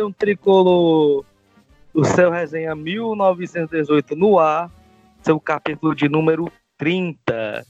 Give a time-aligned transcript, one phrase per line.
[0.00, 1.24] Fala, nação tricolor!
[1.92, 4.70] O seu resenha 1918 no ar,
[5.22, 7.66] seu capítulo de número 30.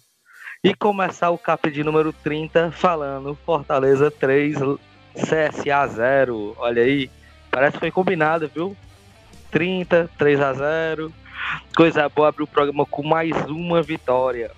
[0.62, 4.56] E começar o capítulo de número 30 falando Fortaleza 3,
[5.14, 6.54] CSA 0.
[6.58, 7.10] Olha aí,
[7.50, 8.76] parece que foi combinado, viu?
[9.50, 11.12] 30, 3 a 0.
[11.74, 14.52] Coisa boa abrir o programa com mais uma vitória.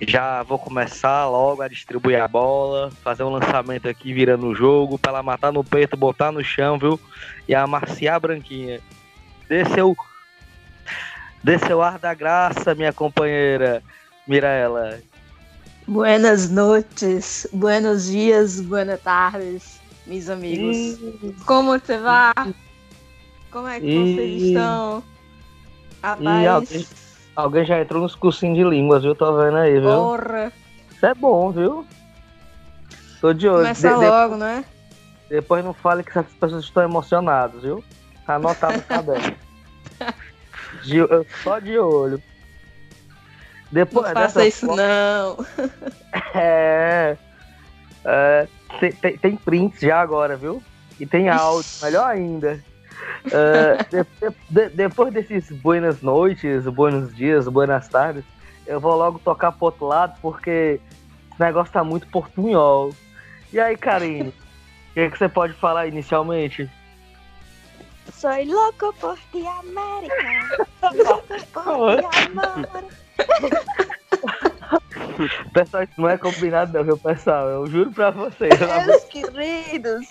[0.00, 4.98] Já vou começar logo a distribuir a bola, fazer um lançamento aqui virando o jogo,
[4.98, 7.00] para ela matar no peito, botar no chão, viu?
[7.48, 8.80] E amaciar a branquinha.
[9.48, 9.96] Dê seu,
[11.42, 13.82] dê seu ar da graça, minha companheira
[14.26, 15.00] Mirella.
[15.88, 20.76] Buenas noites, buenos dias, buenas tardes, meus amigos.
[20.76, 21.34] E...
[21.44, 22.54] Como você vai?
[23.50, 24.14] Como é que e...
[24.14, 25.02] vocês estão?
[26.02, 27.07] Rapaz.
[27.38, 29.14] Alguém já entrou nos cursinhos de línguas, viu?
[29.14, 29.90] Tô vendo aí, viu?
[29.90, 30.52] Porra!
[30.90, 31.86] Isso é bom, viu?
[33.20, 33.58] Tô de olho.
[33.58, 34.40] Começa de, logo, de...
[34.40, 34.64] né?
[35.30, 37.84] Depois não fale que essas pessoas estão emocionadas, viu?
[38.26, 39.36] Tá anotado no caderno.
[40.82, 40.98] de,
[41.44, 42.20] só de olho.
[43.70, 45.36] Depois, não faça isso, não.
[46.34, 47.16] É.
[48.04, 48.48] é
[48.80, 50.60] tem, tem, tem prints já agora, viu?
[50.98, 52.60] E tem áudio, melhor ainda.
[53.26, 54.06] Uh, de,
[54.48, 58.24] de, depois desses buenas noites, buenos dias, buenas tardes,
[58.66, 60.80] eu vou logo tocar pro outro lado, porque
[61.30, 62.94] esse negócio tá muito portunhol.
[63.52, 66.70] E aí, Karine, o que, que você pode falar inicialmente?
[68.12, 70.68] Sou louco por ti, América.
[70.94, 72.84] Louco por ti, amor.
[75.52, 77.48] pessoal, isso não é combinado não, viu, pessoal?
[77.48, 78.52] Eu juro pra vocês.
[78.86, 80.06] Meus queridos,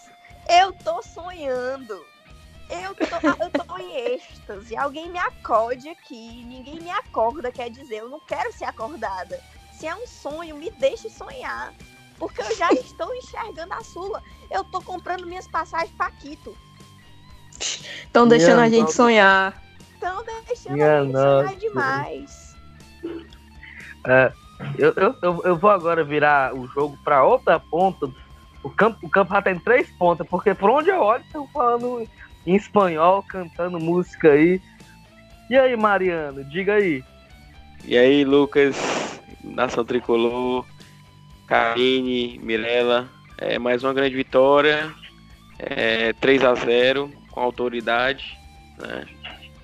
[0.50, 2.06] eu tô sonhando.
[2.70, 4.76] Eu tô, eu tô em êxtase.
[4.76, 6.44] Alguém me acorde aqui.
[6.46, 9.40] Ninguém me acorda, quer dizer, eu não quero ser acordada.
[9.72, 11.74] Se é um sonho, me deixe sonhar.
[12.18, 14.22] Porque eu já estou enxergando a Sula.
[14.52, 16.56] Eu tô comprando minhas passagens para Quito.
[17.59, 19.62] Estão deixando a gente sonhar.
[19.94, 21.47] Estão deixando Minha a gente nossa.
[21.47, 22.56] sonhar demais.
[24.06, 24.34] É,
[24.78, 28.09] eu, eu, eu vou agora virar o jogo para outra ponta.
[28.64, 32.08] O campo, o campo já tem três pontas, porque por onde eu olho, estão falando
[32.47, 34.62] em espanhol, cantando música aí.
[35.50, 37.03] E aí, Mariano, diga aí.
[37.85, 40.66] E aí, Lucas, Nação Tricolor,
[41.46, 44.91] Karine, Mirella, é mais uma grande vitória,
[45.59, 48.38] é, 3 a 0 com autoridade,
[48.78, 49.06] né?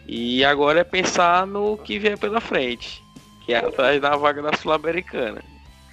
[0.05, 3.01] E agora é pensar no que vier pela frente,
[3.45, 5.41] que é atrás da vaga da Sul-Americana.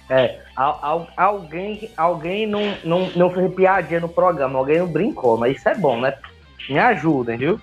[0.09, 5.55] É, al, alguém, alguém não, não, não fez piadinha no programa, alguém não brincou, mas
[5.55, 6.13] isso é bom, né?
[6.69, 7.61] Me ajudem, viu?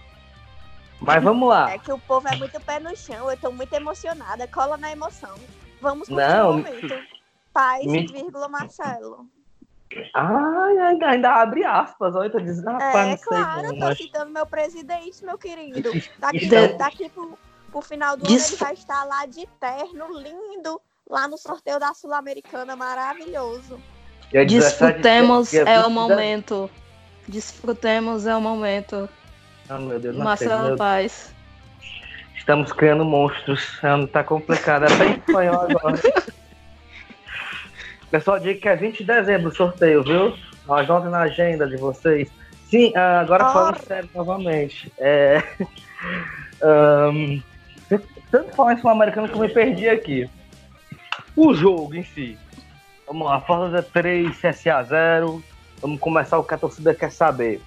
[1.01, 1.71] Mas vamos lá.
[1.71, 4.47] É que o povo é muito pé no chão, eu tô muito emocionada.
[4.49, 5.35] Cola na emoção.
[5.81, 6.95] Vamos Não, o momento.
[7.53, 8.07] Paz, me...
[8.07, 9.27] vírgula, Marcelo.
[10.15, 13.97] Ai, ainda, ainda abre aspas, olha, tô dizendo, É, claro, eu tô mas...
[13.97, 15.91] citando meu presidente, meu querido.
[16.19, 16.77] Daqui, então...
[16.77, 17.39] daqui pro,
[17.71, 21.95] pro final do ano ele vai estar lá de terno, lindo, lá no sorteio da
[21.95, 23.81] Sul-Americana, maravilhoso.
[24.47, 26.71] Disfrutemos, é o momento.
[27.29, 29.09] Desfrutemos é o momento.
[29.69, 31.35] Oh, meu Deus, Marcelo Paz.
[32.35, 33.79] Estamos criando monstros.
[34.11, 34.87] Tá complicado.
[34.87, 36.01] É bem espanhol agora.
[38.11, 40.35] Pessoal, dia que é 20 de dezembro o sorteio, viu?
[40.67, 42.31] Anotem na agenda de vocês.
[42.71, 43.53] Sim, ah, agora oh.
[43.53, 44.91] falando sério novamente.
[44.97, 45.43] É...
[47.13, 47.43] um,
[48.31, 50.31] tanto falar em Sul-Americano que eu me perdi aqui.
[51.37, 52.39] O jogo em si.
[53.07, 55.45] Vamos lá, Fortaleza 3, CSA 0.
[55.81, 57.61] Vamos começar o que a torcida quer saber.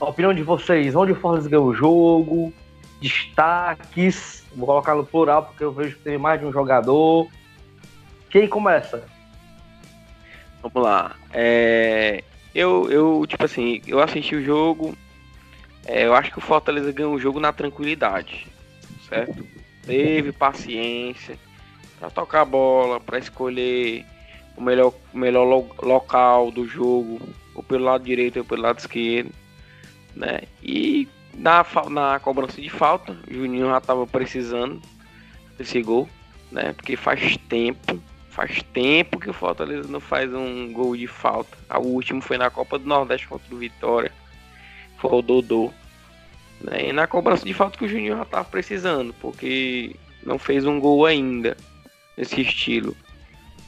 [0.00, 2.52] A opinião de vocês, onde o Fortaleza ganhou o jogo,
[3.00, 7.28] destaques, vou colocar no plural porque eu vejo que tem mais de um jogador.
[8.30, 9.04] Quem começa?
[10.62, 11.16] Vamos lá.
[11.32, 14.96] É, eu, eu, tipo assim, eu assisti o jogo.
[15.86, 18.46] É, eu acho que o Fortaleza ganhou o jogo na tranquilidade,
[19.08, 19.46] certo?
[19.84, 21.38] Teve paciência
[22.00, 24.04] para tocar a bola, para escolher
[24.56, 27.20] o melhor, melhor lo, local do jogo,
[27.54, 29.30] ou pelo lado direito ou pelo lado esquerdo,
[30.14, 30.42] né?
[30.62, 34.80] E na, na cobrança de falta, o Juninho já estava precisando
[35.58, 36.08] desse gol,
[36.50, 36.72] né?
[36.72, 41.56] Porque faz tempo, faz tempo que o Fortaleza não faz um gol de falta.
[41.78, 44.12] O último foi na Copa do Nordeste contra o Vitória,
[44.98, 45.72] foi o Dodô.
[46.60, 46.88] Né?
[46.88, 50.80] E na cobrança de falta que o Juninho já estava precisando, porque não fez um
[50.80, 51.56] gol ainda
[52.16, 52.96] nesse estilo,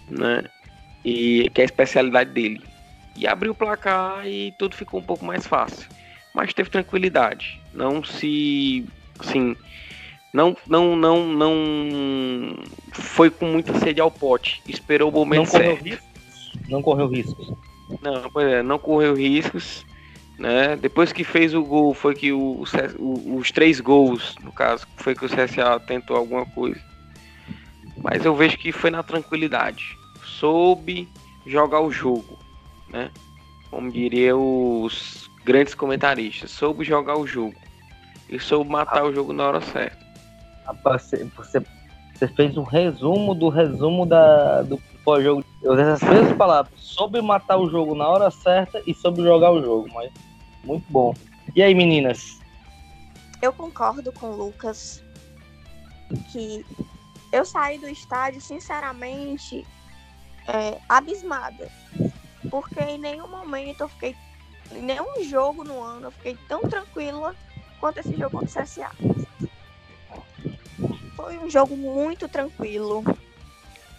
[0.09, 0.45] né?
[1.07, 2.61] E que é a especialidade dele.
[3.15, 5.89] E abriu o placar e tudo ficou um pouco mais fácil.
[6.35, 7.61] Mas teve tranquilidade.
[7.73, 8.85] Não se.
[9.21, 9.57] Assim.
[10.35, 12.57] Não, não, não, não
[12.93, 14.61] foi com muita sede ao pote.
[14.67, 15.85] Esperou o momento não correu certo.
[15.85, 16.69] Riscos?
[16.69, 17.53] Não correu riscos.
[18.03, 19.87] Não, pois é, não correu riscos.
[20.39, 20.77] Né?
[20.77, 22.65] Depois que fez o gol, foi que o,
[22.99, 26.81] o, os três gols, no caso, foi que o CSA tentou alguma coisa.
[27.97, 29.97] Mas eu vejo que foi na tranquilidade.
[30.39, 31.09] Soube
[31.47, 32.39] jogar o jogo,
[32.89, 33.11] né?
[33.71, 37.55] Como diria os grandes comentaristas, soube jogar o jogo.
[38.29, 40.05] E soube matar o jogo na hora certa.
[40.83, 41.63] Você, você,
[42.13, 45.45] você fez um resumo do resumo da, do pós-jogo.
[45.63, 46.73] Eu usei essas mesmas palavras.
[46.81, 49.89] Soube matar o jogo na hora certa e soube jogar o jogo.
[49.95, 50.11] Mas
[50.65, 51.15] muito bom.
[51.55, 52.41] E aí, meninas?
[53.41, 55.03] Eu concordo com o Lucas
[56.33, 56.65] que
[57.33, 59.65] eu saí do estádio, sinceramente,
[60.49, 61.71] é, abismada.
[62.51, 64.17] Porque em nenhum momento eu fiquei.
[64.73, 67.35] Em nenhum jogo no ano eu fiquei tão tranquila
[67.81, 68.91] quanto esse jogo contra o CSA.
[71.15, 73.03] Foi um jogo muito tranquilo,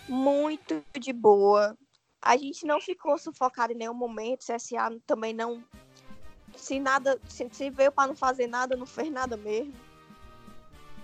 [0.07, 1.77] muito de boa.
[2.21, 4.41] A gente não ficou sufocado em nenhum momento.
[4.41, 5.63] O CSA também não
[6.55, 9.73] se nada, se, se veio para não fazer nada, não fez nada mesmo.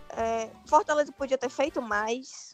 [0.09, 2.52] É, Fortaleza podia ter feito mais.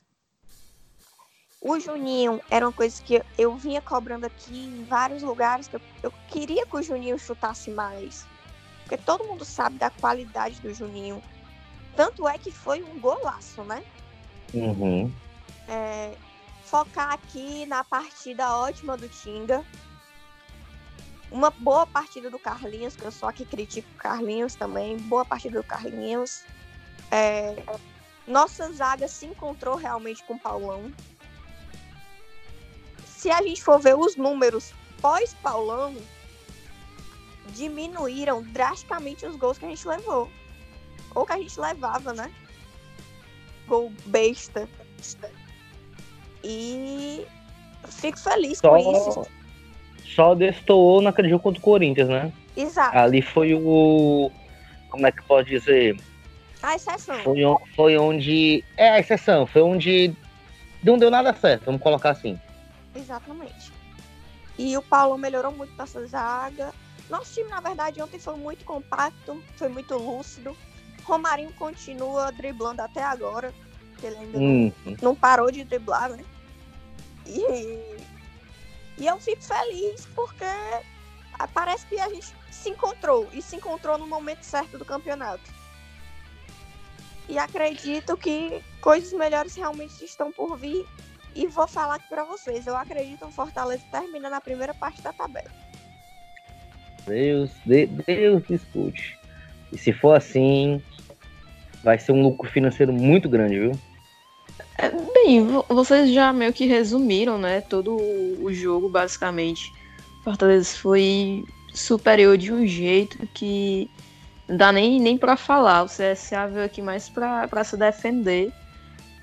[1.61, 5.81] O Juninho era uma coisa que eu vinha cobrando aqui em vários lugares que eu,
[6.03, 8.25] eu queria que o Juninho chutasse mais.
[8.83, 11.21] Porque todo mundo sabe da qualidade do Juninho.
[11.95, 13.83] Tanto é que foi um golaço, né?
[14.53, 15.11] Uhum.
[15.67, 16.15] É,
[16.63, 19.63] focar aqui na partida ótima do Tinga
[21.31, 24.97] uma boa partida do Carlinhos, que eu só aqui critico o Carlinhos também.
[24.97, 26.43] Boa partida do Carlinhos.
[27.11, 27.55] É,
[28.27, 30.91] nossa zaga se encontrou realmente com o Paulão.
[33.19, 34.71] Se a gente for ver os números
[35.01, 35.93] pós-Paulão,
[37.49, 40.29] diminuíram drasticamente os gols que a gente levou.
[41.13, 42.31] Ou que a gente levava, né?
[43.67, 44.69] Gol besta.
[46.41, 47.25] E
[47.89, 48.69] fico feliz Só...
[48.69, 49.27] com isso
[50.15, 52.31] só destoou naquele jogo contra o Corinthians, né?
[52.55, 52.97] Exato.
[52.97, 54.31] Ali foi o.
[54.89, 55.97] Como é que pode dizer?
[56.63, 57.19] A exceção.
[57.19, 57.41] Foi,
[57.75, 58.63] foi onde.
[58.77, 60.13] É a exceção, foi onde
[60.83, 62.39] não deu nada certo, vamos colocar assim.
[62.99, 63.71] Exatamente.
[64.57, 66.73] E o Paulo melhorou muito nossa zaga.
[67.09, 70.55] Nosso time, na verdade, ontem foi muito compacto, foi muito lúcido.
[71.03, 73.53] Romarinho continua driblando até agora.
[74.03, 74.71] Ele ainda hum.
[74.85, 76.23] não, não parou de driblar, né?
[77.25, 78.09] E
[78.99, 80.45] e eu fico feliz porque
[81.53, 85.49] parece que a gente se encontrou e se encontrou no momento certo do campeonato.
[87.29, 90.85] E acredito que coisas melhores realmente estão por vir.
[91.35, 92.65] E vou falar aqui para vocês.
[92.67, 95.49] Eu acredito que o Fortaleza termina na primeira parte da tabela.
[97.05, 99.17] Deus, Deus escute.
[99.71, 100.81] E se for assim,
[101.83, 103.71] vai ser um lucro financeiro muito grande, viu?
[104.77, 107.61] É, bem, vocês já meio que resumiram, né?
[107.61, 109.71] Todo o jogo, basicamente.
[110.23, 111.43] Fortaleza foi
[111.73, 113.89] superior de um jeito que
[114.47, 115.83] não dá nem, nem para falar.
[115.83, 118.51] O CSA veio aqui mais para se defender.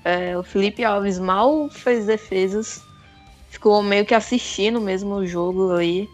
[0.07, 2.81] É, o Felipe Alves mal fez defesas,
[3.49, 6.07] ficou meio que assistindo mesmo o jogo aí.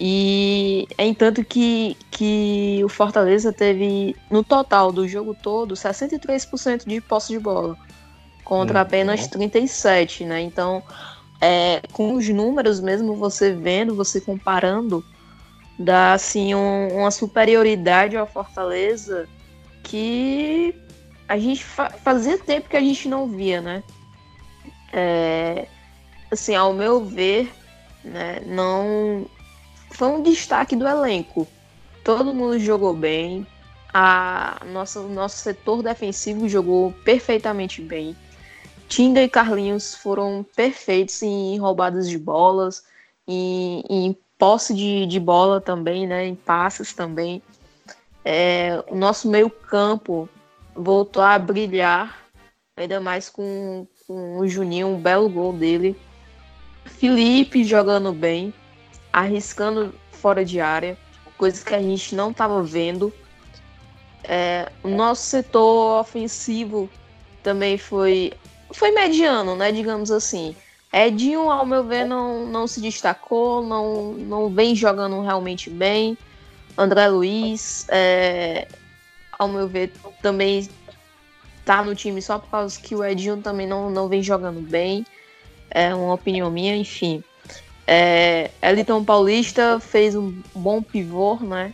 [0.00, 6.98] E é entanto que, que o Fortaleza teve, no total do jogo todo, 63% de
[7.02, 7.76] posse de bola
[8.42, 8.82] contra uhum.
[8.86, 10.40] apenas 37, né?
[10.40, 10.82] Então,
[11.42, 15.04] é, com os números mesmo, você vendo, você comparando,
[15.78, 19.28] dá assim um, uma superioridade ao Fortaleza
[19.82, 20.74] que
[21.30, 23.84] a gente fa fazia tempo que a gente não via, né?
[24.92, 25.68] É,
[26.28, 27.52] assim, ao meu ver,
[28.04, 29.24] né, não
[29.92, 31.46] foi um destaque do elenco.
[32.02, 33.46] Todo mundo jogou bem.
[33.94, 38.16] A nossa, nosso setor defensivo jogou perfeitamente bem.
[38.88, 42.82] Tinga e Carlinhos foram perfeitos em roubadas de bolas,
[43.26, 46.26] em, em posse de, de bola também, né?
[46.26, 47.40] Em passes também.
[48.24, 50.28] É, o nosso meio campo
[50.74, 52.18] voltou a brilhar,
[52.76, 55.96] ainda mais com, com o Juninho, um belo gol dele.
[56.84, 58.52] Felipe jogando bem,
[59.12, 60.96] arriscando fora de área,
[61.36, 63.12] coisas que a gente não estava vendo.
[64.24, 66.88] É, o nosso setor ofensivo
[67.42, 68.32] também foi
[68.72, 69.72] foi mediano, né?
[69.72, 70.54] Digamos assim.
[70.92, 76.18] Edinho, ao meu ver, não, não se destacou, não, não vem jogando realmente bem.
[76.76, 78.66] André Luiz, é,
[79.40, 80.68] ao meu ver, também
[81.64, 85.06] tá no time só por causa que o Edinho também não, não vem jogando bem.
[85.70, 87.24] É uma opinião minha, enfim.
[87.86, 91.72] É, Eliton Paulista fez um bom pivô, né?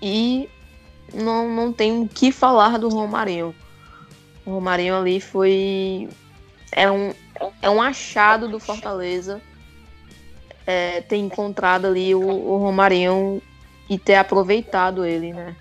[0.00, 0.48] E
[1.12, 3.54] não, não tem o que falar do Romarinho.
[4.46, 6.08] O Romarinho ali foi.
[6.72, 7.12] É um,
[7.60, 9.42] é um achado do Fortaleza.
[10.66, 13.40] é, ter encontrado ali o, o Romarinho
[13.88, 15.54] e ter aproveitado ele, né?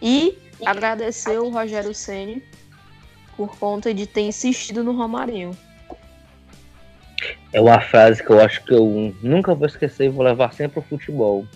[0.00, 2.42] E agradecer o Rogério Ceni
[3.36, 5.56] por conta de ter insistido no Romarinho.
[7.52, 10.80] É uma frase que eu acho que eu nunca vou esquecer e vou levar sempre
[10.80, 11.46] pro futebol.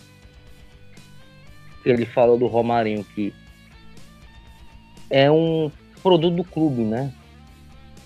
[1.84, 3.34] Ele falou do Romarinho que
[5.10, 5.70] é um
[6.02, 7.12] produto do clube, né?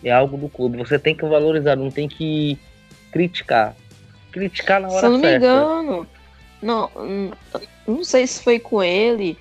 [0.03, 0.79] É algo do clube.
[0.79, 2.59] Você tem que valorizar, não tem que
[3.13, 3.77] criticar.
[4.33, 5.39] Criticar na hora Se eu não certa.
[5.39, 6.07] me engano,
[6.61, 6.91] não,
[7.87, 9.39] não sei se foi com ele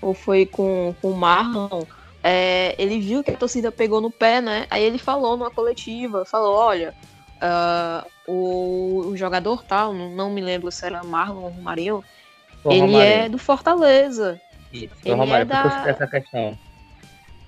[0.00, 1.84] ou foi com, com o Marlon.
[2.22, 4.66] É, ele viu que a torcida pegou no pé, né?
[4.70, 6.94] Aí ele falou numa coletiva, falou, olha,
[7.38, 12.04] uh, o, o, jogador tal, não, não, me lembro se era Marlon ou Romarinho,
[12.64, 13.00] ele Romarinho.
[13.00, 14.40] é do Fortaleza.
[14.72, 15.84] Isso, ele Romário, é da...
[15.86, 16.58] essa questão.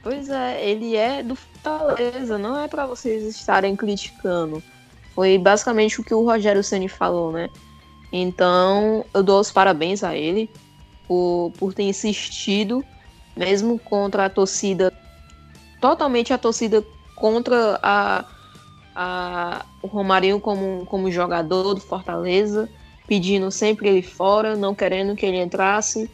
[0.03, 4.63] Pois é, ele é do Fortaleza, não é para vocês estarem criticando.
[5.15, 7.51] Foi basicamente o que o Rogério Ceni falou, né?
[8.13, 10.51] Então, eu dou os parabéns a ele
[11.11, 12.85] por, por ter insistido,
[13.37, 14.93] mesmo contra a torcida,
[15.81, 16.85] totalmente a torcida
[17.17, 18.25] contra a,
[18.95, 22.69] a, o Romarinho como, como jogador do Fortaleza,
[23.09, 26.09] pedindo sempre ele fora, não querendo que ele entrasse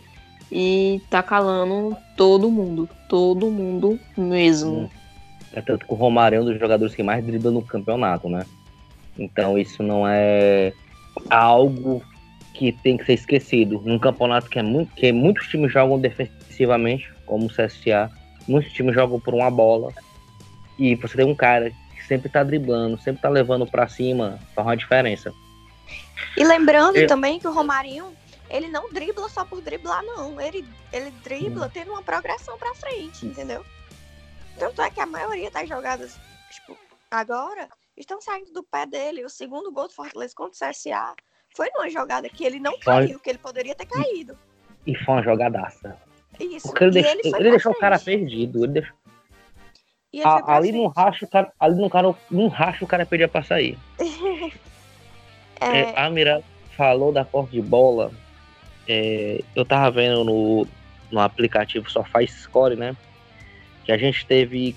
[0.51, 4.91] e tá calando todo mundo, todo mundo mesmo.
[5.53, 8.47] É tanto que o Romário é um dos jogadores que mais dribla no campeonato, né?
[9.19, 10.73] Então isso não é
[11.29, 12.03] algo
[12.57, 13.81] que tem que ser esquecido.
[13.85, 18.11] Num campeonato que, é muito, que muitos times jogam defensivamente, como o CSA,
[18.49, 19.93] muitos times jogam por uma bola.
[20.79, 24.67] E você tem um cara que sempre tá driblando, sempre tá levando para cima, faz
[24.67, 25.33] uma diferença.
[26.37, 27.07] E lembrando Eu...
[27.07, 28.13] também que o Romarinho
[28.49, 30.41] ele não dribla só por driblar, não.
[30.41, 31.71] Ele, ele dribla hum.
[31.73, 33.65] tendo uma progressão pra frente, entendeu?
[34.59, 36.17] Tanto é que a maioria das jogadas,
[36.51, 36.79] tipo,
[37.11, 39.25] agora, estão saindo do pé dele.
[39.25, 41.15] O segundo gol do Fortaleza contra o CSA
[41.57, 44.37] foi numa jogada que ele não caiu, que ele poderia ter caído.
[44.87, 45.97] E foi uma jogadaça.
[46.39, 46.69] Isso.
[46.69, 48.65] Porque ele, deixou, ele, ele deixou o cara perdido.
[48.65, 48.95] Ele deixou...
[50.25, 53.43] A, ali no racho, o cara, ali no, cara, no racho o cara pedia pra
[53.43, 53.79] sair.
[55.61, 55.81] é...
[55.81, 56.45] É, a Mirella
[56.77, 58.13] falou da porta de bola
[58.89, 60.67] é, eu tava vendo no,
[61.11, 62.97] no aplicativo Sofá Score, né?
[63.85, 64.77] Que a gente teve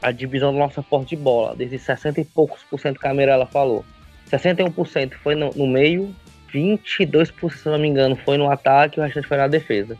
[0.00, 3.14] a divisão da nossa porta de bola, desde 60 e poucos por cento que a
[3.14, 3.84] ela falou.
[4.32, 6.14] 61% foi no, no meio,
[6.52, 9.96] 22%, se não me engano, foi no ataque e o restante foi na defesa.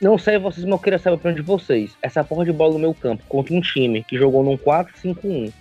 [0.00, 1.96] Não sei vocês, mas eu queria saber para de vocês.
[2.02, 5.52] Essa porra de bola no meu campo contra um time que jogou num 4-5-1,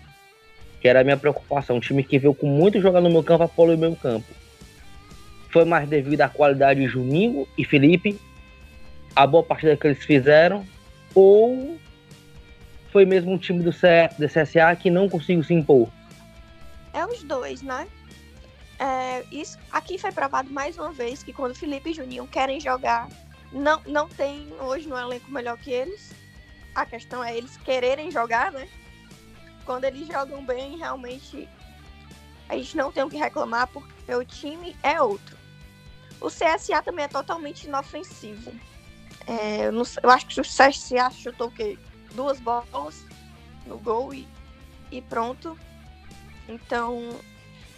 [0.80, 3.44] que era a minha preocupação, um time que veio com muito jogar no meu campo
[3.44, 4.26] a o meu campo
[5.52, 8.18] foi mais devido à qualidade de Juninho e Felipe,
[9.16, 10.66] a boa partida que eles fizeram,
[11.14, 11.78] ou
[12.92, 15.90] foi mesmo um time do, do CSA que não conseguiu se impor?
[16.94, 17.88] É os dois, né?
[18.80, 23.08] É, isso, aqui foi provado mais uma vez que quando Felipe e Juninho querem jogar,
[23.52, 26.14] não, não tem hoje no elenco melhor que eles.
[26.74, 28.68] A questão é eles quererem jogar, né?
[29.66, 31.48] Quando eles jogam bem, realmente
[32.50, 35.38] a gente não tem o que reclamar porque o time é outro.
[36.20, 38.52] O CSA também é totalmente inofensivo.
[39.26, 41.78] É, eu, não, eu, acho que o CSA chutou o quê?
[42.14, 43.06] Duas bolas
[43.66, 44.28] no gol e,
[44.92, 45.58] e pronto.
[46.52, 47.20] Então,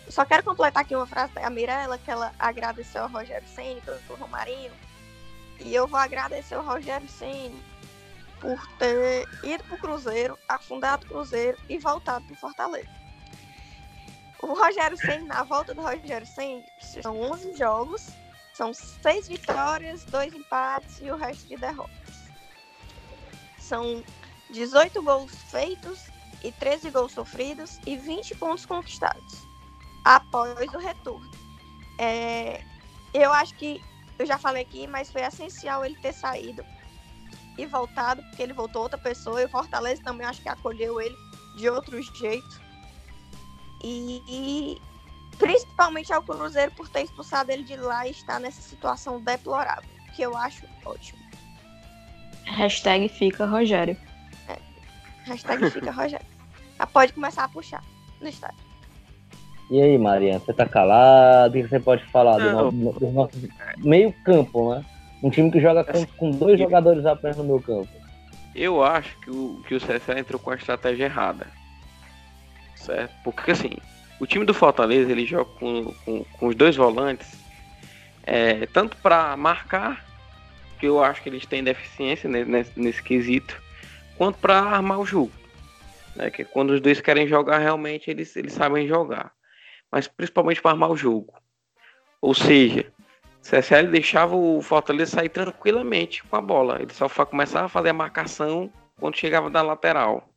[0.10, 4.20] só quero completar aqui uma frase da Mirella, que ela agradeceu ao Rogério Senna pelo
[4.20, 4.72] Romarinho.
[5.60, 7.56] E eu vou agradecer ao Rogério Senna
[8.40, 12.90] por ter ido para o Cruzeiro, afundado o Cruzeiro e voltado para Fortaleza.
[14.42, 16.64] O Rogério Senna, na volta do Rogério Senna,
[17.02, 18.12] são 11 jogos
[18.54, 22.24] são seis vitórias, dois empates e o resto de derrotas.
[23.58, 24.04] São
[24.52, 26.06] 18 gols feitos
[26.44, 29.48] e 13 gols sofridos e 20 pontos conquistados
[30.04, 31.30] após o retorno.
[31.98, 32.62] É,
[33.14, 33.82] eu acho que
[34.20, 36.64] eu já falei aqui, mas foi essencial ele ter saído
[37.58, 39.42] e voltado, porque ele voltou outra pessoa.
[39.42, 41.16] E o Fortaleza também acho que acolheu ele
[41.58, 42.62] de outro jeito.
[43.84, 44.82] E, e
[45.38, 50.22] Principalmente ao Cruzeiro por ter expulsado ele de lá e estar nessa situação deplorável, que
[50.22, 51.22] eu acho ótimo.
[52.46, 53.98] Hashtag fica Rogério.
[54.48, 54.58] É.
[55.24, 56.26] Hashtag fica Rogério.
[56.78, 57.84] Já pode começar a puxar
[58.22, 58.74] no estádio.
[59.70, 61.58] E aí, Mariana, você tá calado?
[61.58, 64.86] O que você pode falar do, nosso, do nosso meio campo, né?
[65.22, 67.90] Um time que joga com, com dois jogadores apenas no meu campo.
[68.54, 71.48] Eu acho que o, que o CSA entrou com a estratégia errada.
[72.76, 73.14] Certo?
[73.24, 73.72] Porque assim,
[74.20, 77.36] o time do Fortaleza ele joga com, com, com os dois volantes,
[78.24, 80.06] é, tanto para marcar,
[80.80, 83.62] que eu acho que eles têm deficiência nesse, nesse quesito,
[84.18, 85.32] quanto para armar o jogo.
[86.16, 89.32] Né, que quando os dois querem jogar, realmente eles, eles sabem jogar.
[89.92, 91.34] mas principalmente para armar o jogo.
[92.22, 92.92] Ou seja,
[93.44, 96.82] CSL deixava o Fortaleza sair tranquilamente com a bola.
[96.82, 100.30] Ele só começava a fazer a marcação quando chegava na lateral,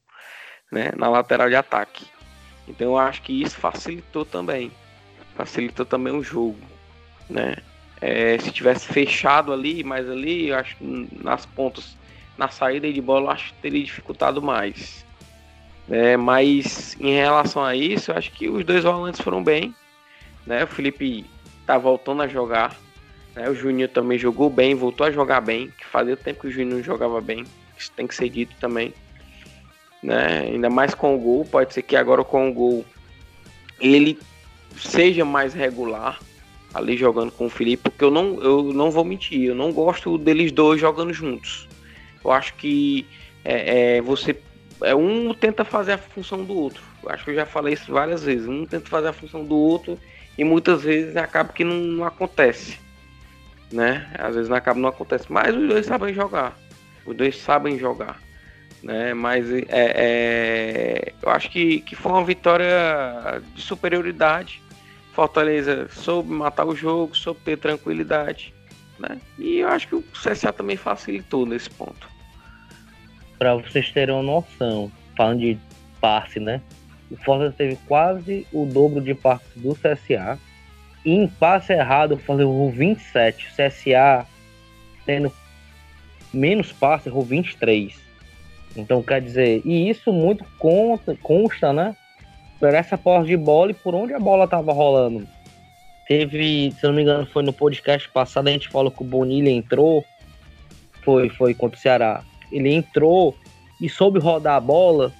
[0.72, 0.90] né?
[0.96, 2.06] Na lateral de ataque.
[2.66, 4.72] Então eu acho que isso facilitou também.
[5.36, 6.58] Facilitou também o jogo,
[7.30, 7.56] né?
[8.00, 11.96] É, se tivesse fechado ali, mas ali, eu acho que nas pontas,
[12.36, 15.05] na saída de bola, acho que teria dificultado mais.
[15.88, 19.74] É, mas em relação a isso, eu acho que os dois volantes foram bem.
[20.46, 20.64] Né?
[20.64, 21.24] O Felipe
[21.66, 22.76] tá voltando a jogar.
[23.34, 23.48] Né?
[23.48, 26.82] O Juninho também jogou bem, voltou a jogar bem, que fazia tempo que o Juninho
[26.82, 27.44] jogava bem.
[27.78, 28.92] Isso tem que ser dito também.
[30.02, 30.40] Né?
[30.40, 32.84] Ainda mais com o gol, pode ser que agora com o gol
[33.80, 34.18] ele
[34.76, 36.18] seja mais regular
[36.74, 40.18] ali jogando com o Felipe, porque eu não, eu não vou mentir, eu não gosto
[40.18, 41.66] deles dois jogando juntos.
[42.22, 43.06] Eu acho que
[43.42, 44.36] é, é, você
[44.82, 46.82] é um tenta fazer a função do outro.
[47.06, 48.46] Acho que eu já falei isso várias vezes.
[48.46, 49.98] Um tenta fazer a função do outro
[50.36, 52.78] e muitas vezes acaba que não, não acontece,
[53.72, 54.10] né?
[54.18, 55.26] Às vezes não acaba não acontece.
[55.30, 56.56] Mas os dois sabem jogar.
[57.04, 58.20] Os dois sabem jogar,
[58.82, 59.14] né?
[59.14, 64.62] Mas é, é, eu acho que, que foi uma vitória de superioridade.
[65.12, 68.52] Fortaleza soube matar o jogo, soube ter tranquilidade,
[68.98, 69.18] né?
[69.38, 72.15] E eu acho que o CSA também facilitou nesse ponto
[73.38, 75.58] para vocês terem uma noção, falando de
[76.00, 76.60] passe, né?
[77.10, 80.38] O Fortaleza teve quase o dobro de passes do CSA.
[81.04, 83.46] E em passe errado, o Fortaleza errou 27.
[83.46, 84.26] O CSA
[85.04, 85.32] tendo
[86.32, 87.94] menos passe, errou 23.
[88.76, 91.96] Então, quer dizer, e isso muito conta, consta, né?
[92.58, 95.26] Por essa posse de bola e por onde a bola tava rolando.
[96.08, 99.50] Teve, se não me engano, foi no podcast passado, a gente falou que o Bonilha
[99.50, 100.04] entrou.
[101.02, 102.24] Foi, foi contra o Ceará
[102.56, 103.34] ele entrou
[103.80, 105.12] e soube rodar a bola.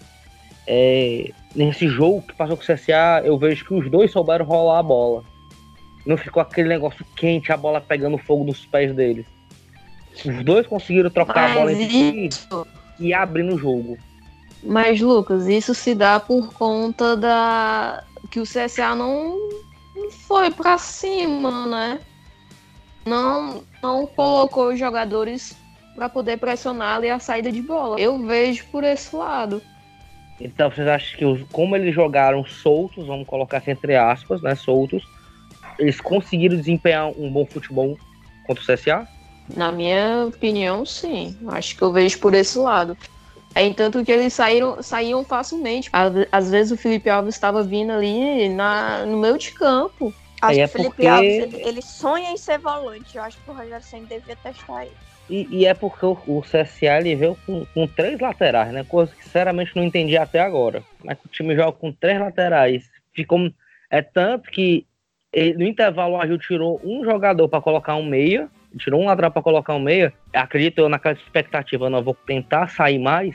[0.67, 4.81] É, nesse jogo que passou com o CSA, eu vejo que os dois souberam rolar
[4.81, 5.23] a bola.
[6.05, 9.27] Não ficou aquele negócio quente, a bola pegando fogo nos pés deles.
[10.25, 12.67] Os dois conseguiram trocar Mas a bola entre isso...
[12.99, 13.99] e abrir no jogo.
[14.63, 18.03] Mas, Lucas, isso se dá por conta da.
[18.31, 19.37] que o CSA não
[20.27, 22.01] foi para cima, né?
[23.05, 25.57] Não, não colocou os jogadores
[25.97, 27.99] para poder pressionar ali a saída de bola.
[27.99, 29.61] Eu vejo por esse lado.
[30.41, 34.55] Então vocês acham que os, como eles jogaram soltos, vamos colocar assim entre aspas, né,
[34.55, 35.03] soltos,
[35.79, 37.99] eles conseguiram desempenhar um bom futebol
[38.47, 39.09] contra o CSA?
[39.55, 41.37] Na minha opinião, sim.
[41.49, 42.97] Acho que eu vejo por esse lado.
[43.55, 45.89] É entanto que eles saíram, saíam facilmente.
[46.31, 50.13] Às vezes o Felipe Alves estava vindo ali na, no meio de campo.
[50.43, 51.07] Acho que é o Felipe porque...
[51.07, 53.17] Alves ele, ele, sonha em ser volante.
[53.17, 54.97] Eu acho que o Rogério Senna devia testar ele.
[55.29, 58.85] E, e, é porque o, o CSA ele veio com, com, três laterais, né?
[58.85, 60.83] Coisa que sinceramente não entendi até agora.
[61.05, 62.89] Mas o time joga com três laterais.
[63.13, 63.51] Ficou,
[63.91, 64.87] é tanto que
[65.33, 68.49] ele, no intervalo o Agil tirou um jogador para colocar um meia.
[68.79, 70.13] Tirou um lateral para colocar um meia.
[70.33, 73.35] Acredito eu naquela expectativa, não vou tentar sair mais.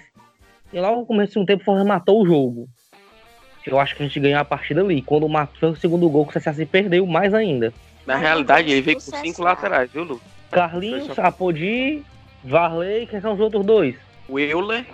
[0.72, 2.70] E logo no começo de um tempo o matou o jogo.
[3.66, 5.02] Eu acho que a gente ganhou a partida ali.
[5.02, 7.74] Quando matou o segundo gol, o CSA se perdeu mais ainda.
[8.06, 10.22] Na realidade, ele veio com cinco laterais, viu, Lu?
[10.52, 12.04] Carlinhos, Apodi,
[12.44, 13.96] Varley, quem são os outros dois?
[14.28, 14.86] O Euler.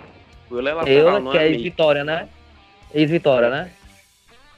[0.50, 2.28] O Euler é lateral, Euler, que é, é ex-vitória, né?
[2.94, 3.70] Ex-vitória, né?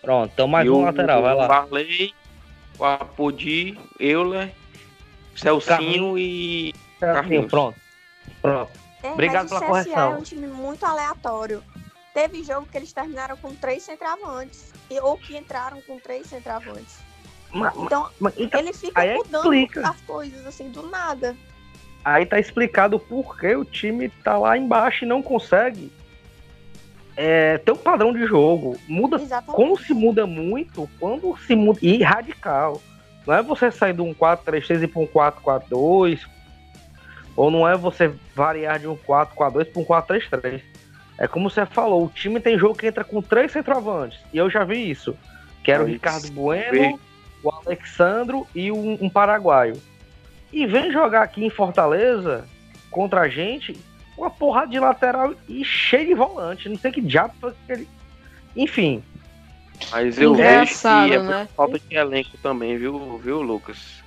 [0.03, 1.47] Pronto, então mais e um o, lateral, vai lá.
[1.47, 2.15] Varley,
[2.79, 4.53] o Apodi, Euler,
[5.35, 6.21] Celcinho Carlinhos.
[6.21, 7.47] e Carlinhos.
[7.47, 7.79] Pronto,
[8.41, 8.71] pronto.
[9.03, 10.13] É, Obrigado pela correção.
[10.13, 11.63] é um time muito aleatório.
[12.13, 14.73] Teve jogo que eles terminaram com três centravantes.
[15.03, 16.99] Ou que entraram com três centravantes.
[17.53, 19.89] Mas, então, mas, então, ele fica mudando explica.
[19.89, 21.37] as coisas assim do nada.
[22.05, 25.93] Aí tá explicado por que o time tá lá embaixo e não consegue
[27.17, 28.79] é, ter um padrão de jogo.
[28.89, 29.55] Muda Exatamente.
[29.55, 31.79] como se muda muito, quando se muda.
[31.83, 32.81] E radical.
[33.27, 36.21] Não é você sair de um 4-3-3 e para um 4-4-2.
[37.37, 40.63] Ou não é você variar de um 4-4-2 para um 4-3-3.
[41.19, 44.19] É como você falou, o time tem jogo que entra com três centroavantes.
[44.33, 45.15] E eu já vi isso.
[45.63, 46.99] Que era o Ricardo Bueno,
[47.43, 49.81] o Alexandro e um, um paraguaio.
[50.53, 52.45] E vem jogar aqui em Fortaleza
[52.91, 53.79] contra a gente
[54.17, 56.69] uma porrada de lateral e cheio de volante.
[56.69, 57.89] Não sei que diabo foi aquele.
[58.55, 59.03] Enfim.
[59.91, 61.49] Mas eu vejo que é né?
[61.57, 64.03] falta de elenco também, viu, viu Lucas?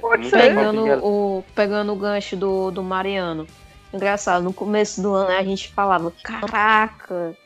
[0.00, 0.38] Pode ser.
[0.38, 3.46] Pegando o, pegando o gancho do, do Mariano.
[3.92, 7.36] Engraçado, no começo do ano a gente falava: caraca,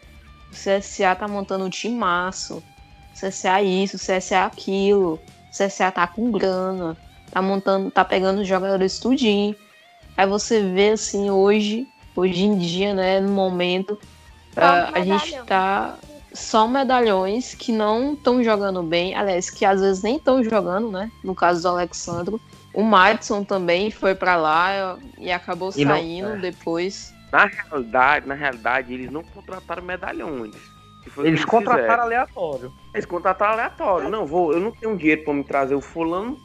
[0.50, 2.62] o CSA tá montando um timaço.
[3.20, 5.18] CSA isso, CSA aquilo,
[5.50, 6.96] CSA tá com grana,
[7.30, 9.54] tá montando, tá pegando os jogadores tudinho.
[10.16, 13.92] Aí você vê assim hoje, hoje em dia, né, no momento,
[14.56, 15.96] uh, a gente tá
[16.32, 21.10] só medalhões que não estão jogando bem, aliás, que às vezes nem estão jogando, né?
[21.24, 22.40] No caso do Alexandro.
[22.74, 26.40] O Madison também foi para lá e acabou e saindo não, é.
[26.40, 27.12] depois.
[27.32, 30.54] Na realidade, na realidade, eles não contrataram medalhões.
[31.18, 32.02] Eles contrataram fizeram.
[32.02, 32.72] aleatório.
[32.92, 34.08] Eles contrataram aleatório.
[34.08, 36.38] Não, vou, eu não tenho dinheiro para me trazer o fulano,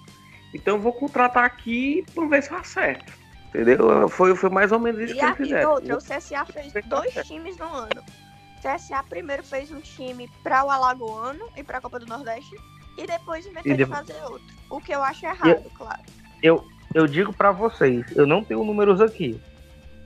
[0.53, 3.11] então eu vou contratar aqui para ver se acerta.
[3.49, 4.09] Entendeu?
[4.09, 5.71] Foi, foi mais ou menos isso e que eles fizeram.
[5.71, 8.01] Outra, o CSA fez dois times no ano.
[8.01, 12.55] O CSA primeiro fez um time para o Alagoano e para a Copa do Nordeste
[12.97, 14.47] e depois inventou de fazer outro.
[14.69, 16.01] O que eu acho errado, eu, claro.
[16.41, 19.39] Eu, eu digo para vocês, eu não tenho números aqui,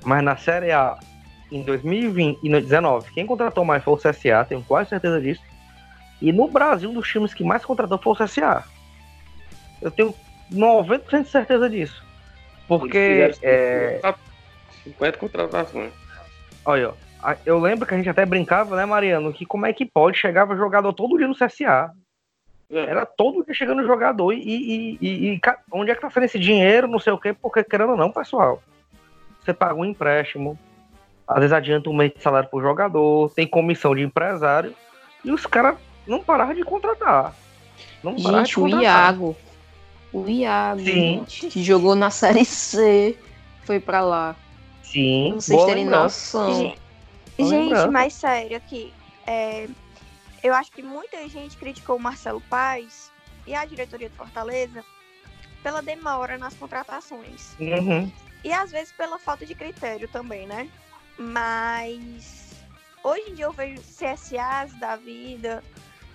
[0.03, 0.97] mas na Série A
[1.51, 5.41] em 2020 e 2019, quem contratou mais foi o CSA, tenho quase certeza disso.
[6.21, 8.63] E no Brasil, um dos times que mais contratou foi o CSA.
[9.81, 10.13] Eu tenho
[10.51, 12.03] 90% de certeza disso.
[12.67, 13.31] Porque.
[13.41, 14.01] É...
[14.83, 15.91] 50 contratações.
[16.65, 16.93] Olha,
[17.45, 20.17] eu lembro que a gente até brincava, né, Mariano, que como é que pode?
[20.17, 21.91] Chegava jogador todo dia no CSA.
[22.69, 22.79] É.
[22.79, 26.37] Era todo dia chegando jogador e, e, e, e, onde é que tá sendo esse
[26.37, 28.61] dinheiro, não sei o quê, porque querendo ou não, pessoal.
[29.41, 30.59] Você paga um empréstimo,
[31.27, 34.73] às vezes adianta um mês de salário pro jogador, tem comissão de empresário,
[35.23, 37.35] e os caras não pararam de contratar.
[38.01, 38.79] Não gente, de contratar.
[38.79, 39.37] o Iago.
[40.13, 40.85] O Iago, Sim.
[40.85, 43.17] Gente, que jogou na Série C,
[43.65, 44.35] foi pra lá.
[44.81, 46.55] Sim, Não vocês terem noção.
[46.55, 46.79] Gente,
[47.37, 48.93] gente mais sério aqui.
[49.25, 49.67] É,
[50.41, 53.11] eu acho que muita gente criticou o Marcelo Paz
[53.45, 54.83] e a diretoria de Fortaleza
[55.61, 57.55] pela demora nas contratações.
[57.59, 58.09] Uhum.
[58.43, 60.69] E às vezes pela falta de critério também, né?
[61.17, 62.53] Mas
[63.03, 65.63] hoje em dia eu vejo CSAs da vida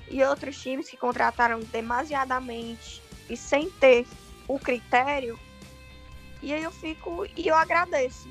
[0.09, 4.07] e outros times que contrataram demasiadamente e sem ter
[4.47, 5.39] o critério.
[6.43, 8.29] E aí eu fico e eu agradeço.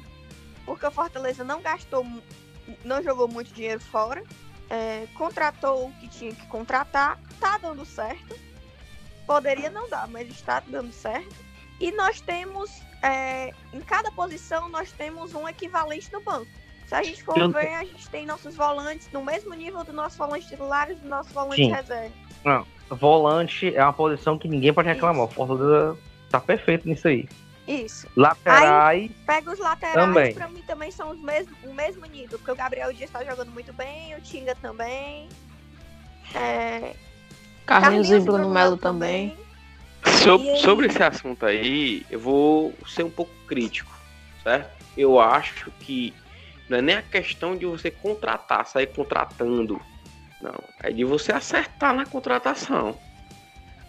[0.66, 2.06] Porque o Fortaleza não gastou,
[2.84, 4.24] não jogou muito dinheiro fora.
[4.70, 8.40] É, contratou o que tinha que contratar, tá dando certo.
[9.26, 11.36] Poderia não dar, mas está dando certo.
[11.80, 16.52] E nós temos, é, em cada posição, nós temos um equivalente no banco.
[16.92, 17.50] Se a gente for eu...
[17.50, 21.08] ver, a gente tem nossos volantes no mesmo nível do nosso volante titular e do
[21.08, 21.72] nosso volante Sim.
[21.72, 22.12] reserva.
[22.44, 25.24] Não, volante é uma posição que ninguém pode reclamar.
[25.24, 25.32] Isso.
[25.32, 25.98] O Fortaleza
[26.30, 27.30] tá perfeito nisso aí.
[27.66, 28.10] Isso.
[28.18, 28.70] Laterais.
[28.70, 30.34] Aí, pega os laterais, também.
[30.34, 33.52] pra mim também são os mesmos, o mesmo nível, porque o Gabriel Dias tá jogando
[33.52, 35.30] muito bem, o Tinga também.
[36.36, 36.94] É...
[37.66, 39.38] Carlinhos, Carlinhos e Bruno Melo também.
[40.04, 40.58] também.
[40.60, 43.98] sobre esse assunto aí, eu vou ser um pouco crítico,
[44.44, 44.70] certo?
[44.98, 46.14] Eu acho que
[46.72, 49.80] não é nem a questão de você contratar, sair contratando.
[50.42, 50.56] Não.
[50.82, 52.98] É de você acertar na contratação.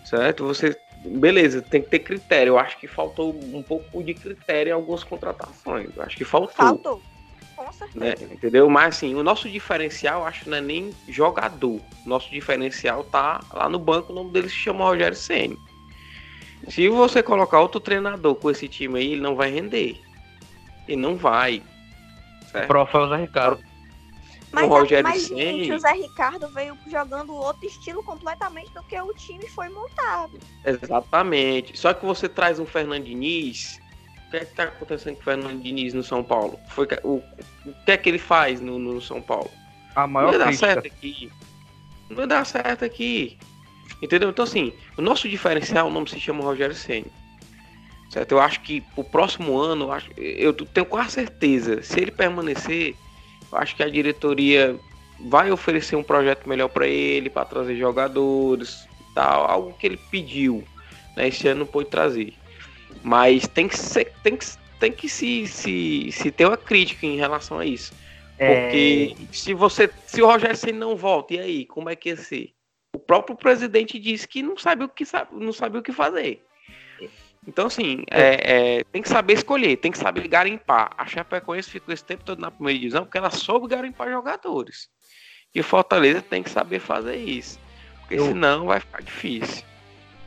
[0.05, 0.45] Certo?
[0.45, 0.77] Você.
[1.05, 2.53] Beleza, tem que ter critério.
[2.53, 5.90] Eu acho que faltou um pouco de critério em algumas contratações.
[5.97, 6.55] Eu acho que faltou.
[6.55, 7.03] Faltou.
[7.57, 8.05] Com certeza.
[8.05, 8.14] Né?
[8.35, 8.68] Entendeu?
[8.68, 11.81] Mas assim, o nosso diferencial, acho que não é nem jogador.
[12.05, 15.57] Nosso diferencial tá lá no banco, o nome dele se chama Rogério Senni.
[16.68, 20.01] Se você colocar outro treinador com esse time aí, ele não vai render.
[20.87, 21.62] Ele não vai.
[22.55, 23.65] O prof é o Zé Ricardo.
[24.53, 29.01] Mas, o Rogério mas gente, o Zé Ricardo veio jogando outro estilo completamente do que
[29.01, 30.38] o time foi montado.
[30.65, 31.79] Exatamente.
[31.79, 33.81] Só que você traz um Fernando Diniz.
[34.27, 36.59] O que é que tá acontecendo com o Fernando Diniz no São Paulo?
[36.71, 37.23] Foi, o,
[37.65, 39.51] o que é que ele faz no, no São Paulo?
[39.95, 41.33] A maior Não vai dar certo aqui.
[42.11, 43.38] Não vai dar certo aqui.
[44.03, 44.31] Entendeu?
[44.31, 47.07] Então, assim, o nosso diferencial, o nome se chama Rogério Senna.
[48.12, 48.33] Certo?
[48.33, 52.94] Eu acho que o próximo ano, eu, acho, eu tenho quase certeza, se ele permanecer,
[53.51, 54.79] eu acho que a diretoria
[55.18, 60.62] vai oferecer um projeto melhor para ele, para trazer jogadores, tal, algo que ele pediu.
[61.16, 61.29] Né?
[61.29, 62.35] Esse ano não pôde trazer.
[63.03, 64.46] Mas tem que ser, tem que,
[64.79, 67.94] tem que se, se, se ter uma crítica em relação a isso.
[68.37, 69.33] Porque é...
[69.33, 69.88] se você.
[70.07, 72.53] Se o Rogério Senna não volta, e aí, como é que ia ser?
[72.94, 76.42] O próprio presidente disse que não sabe o que, sabe, não sabe o que fazer.
[77.46, 80.92] Então, assim, é, é, tem que saber escolher, tem que saber garimpar.
[80.96, 84.88] A Chapecoense ficou esse tempo todo na primeira divisão porque ela soube garimpar jogadores.
[85.55, 87.59] E o Fortaleza tem que saber fazer isso.
[88.00, 89.64] Porque eu, senão vai ficar difícil.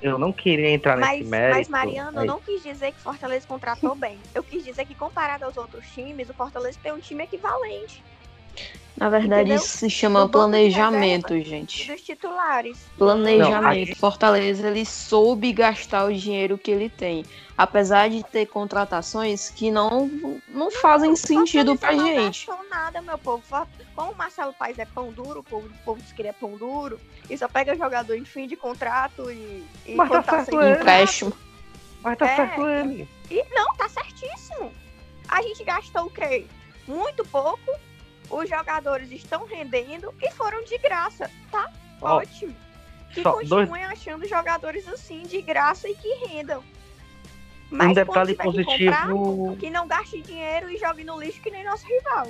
[0.01, 1.58] Eu não queria entrar mas, nesse mérito.
[1.58, 4.19] Mas, Mariano, eu não quis dizer que o Fortaleza contratou bem.
[4.36, 8.04] Eu quis dizer que, comparado aos outros times, o Fortaleza tem um time equivalente.
[8.98, 9.58] Na verdade, Entendeu?
[9.58, 11.91] isso se chama planejamento, gente.
[11.91, 12.78] Dos titulares.
[12.98, 13.89] Planejamento.
[13.89, 13.96] Não.
[13.98, 17.26] Fortaleza, ele soube gastar o dinheiro que ele tem.
[17.58, 20.10] Apesar de ter contratações que não,
[20.48, 22.48] não fazem não, sentido pra não gente.
[22.48, 23.44] Não nada, meu povo.
[23.94, 26.34] Como o Marcelo Paes é pão duro, o povo, o povo diz que ele é
[26.34, 30.62] pão duro, e só pega jogador em fim de contrato e, e Mas tá certo
[30.62, 30.80] ele.
[30.80, 31.34] empréstimo.
[32.02, 33.10] Mas tá é, certo ele.
[33.30, 34.72] E, não, tá certíssimo.
[35.28, 36.46] A gente gastou o quê?
[36.88, 37.72] Muito pouco
[38.30, 41.30] os jogadores estão rendendo e foram de graça.
[41.52, 42.56] Tá ótimo.
[43.12, 43.92] Que continuem dois...
[43.92, 46.64] achando jogadores assim de graça e que rendam.
[47.70, 48.76] Mas um detalhe positivo.
[48.76, 52.28] Que, comprar, que não gaste dinheiro e jogue no lixo que nem nosso rival.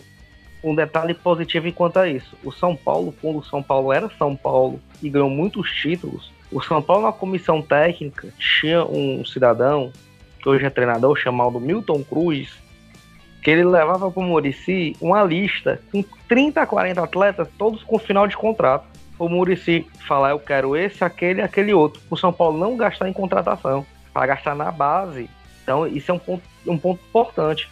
[0.63, 2.35] Um detalhe positivo enquanto a isso.
[2.43, 6.61] O São Paulo, quando o São Paulo era São Paulo e ganhou muitos títulos, o
[6.61, 9.91] São Paulo na comissão técnica tinha um cidadão,
[10.39, 12.49] que hoje é treinador, chamado Milton Cruz,
[13.45, 17.99] que ele levava para o Murici uma lista com 30 a 40 atletas, todos com
[17.99, 18.87] final de contrato.
[19.19, 22.01] O Murici falar, eu quero esse, aquele aquele outro.
[22.09, 25.29] O São Paulo não gastar em contratação, para gastar na base.
[25.61, 27.69] Então, isso é um ponto, um ponto importante.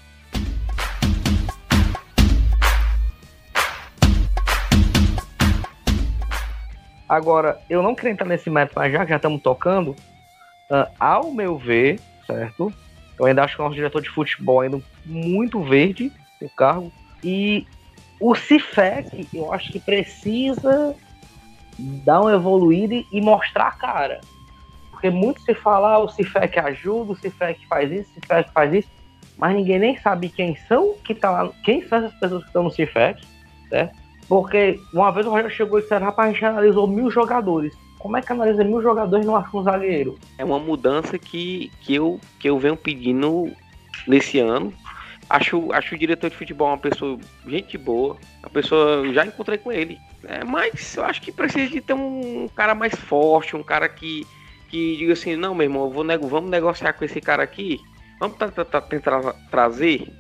[7.10, 9.96] Agora, eu não queria entrar nesse método, mas já que já estamos tocando,
[10.70, 12.72] uh, ao meu ver, certo?
[13.20, 16.92] Eu ainda acho que o nosso diretor de futebol ainda muito verde o cargo.
[17.24, 17.66] E
[18.20, 20.96] o Cifec, eu acho que precisa
[21.78, 24.22] dar uma evoluída e mostrar a cara.
[24.92, 28.74] Porque muito se fala, ah, o Cifec ajuda, o Cifec faz isso, o Cifec faz
[28.74, 28.90] isso,
[29.38, 32.64] mas ninguém nem sabe quem são que tá lá, quem são essas pessoas que estão
[32.64, 33.22] no Cifec,
[33.70, 33.96] certo?
[34.28, 37.76] Porque uma vez o Rogério chegou e disse, rapaz, a gente analisou mil jogadores.
[38.04, 40.20] Como é que analisa mil jogadores e não um zagueiro?
[40.38, 43.50] É uma mudança que, que, eu, que eu venho pedindo
[44.06, 44.74] nesse ano.
[45.30, 49.72] Acho, acho o diretor de futebol uma pessoa, gente boa, uma pessoa, já encontrei com
[49.72, 49.98] ele.
[50.26, 54.28] É, mas eu acho que precisa de ter um cara mais forte, um cara que,
[54.68, 57.80] que diga assim, não, meu irmão, vou nego, vamos negociar com esse cara aqui,
[58.20, 58.66] vamos tentar
[59.50, 60.14] trazer,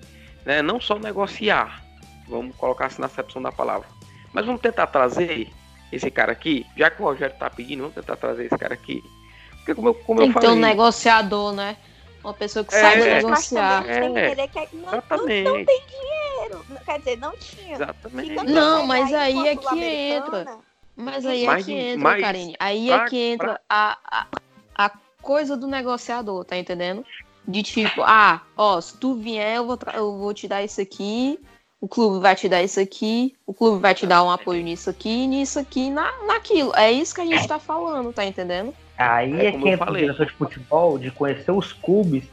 [0.46, 1.84] né, não só negociar,
[2.30, 3.89] vamos colocar assim na acepção da palavra,
[4.32, 5.50] mas vamos tentar trazer
[5.95, 9.03] esse cara aqui, já que o Rogério tá pedindo, vamos tentar trazer esse cara aqui.
[9.58, 11.77] Porque como eu, como Tem eu falei, ter um negociador, né?
[12.23, 13.86] Uma pessoa que é, sabe negociar.
[13.88, 15.43] É, tem que entender que não, exatamente.
[15.43, 16.65] Não, não, tem dinheiro.
[16.86, 17.75] Quer dizer, não tinha.
[17.75, 18.45] Exatamente.
[18.45, 20.58] Não, mas aí é que entra.
[20.95, 22.56] Mas aí é que entra, mas, Karine.
[22.60, 24.27] Aí é que entra a, a,
[24.75, 27.06] a coisa do negociador, tá entendendo?
[27.47, 31.39] De tipo, ah, ó, se tu vier, eu vou, eu vou te dar isso aqui,
[31.84, 34.89] o clube vai te dar isso aqui, o clube vai te dar um apoio nisso
[34.89, 36.72] aqui, nisso aqui, na, naquilo.
[36.78, 38.74] É isso que a gente tá falando, tá entendendo?
[38.98, 42.24] Aí é, é que entra o diretor de futebol de conhecer os clubes,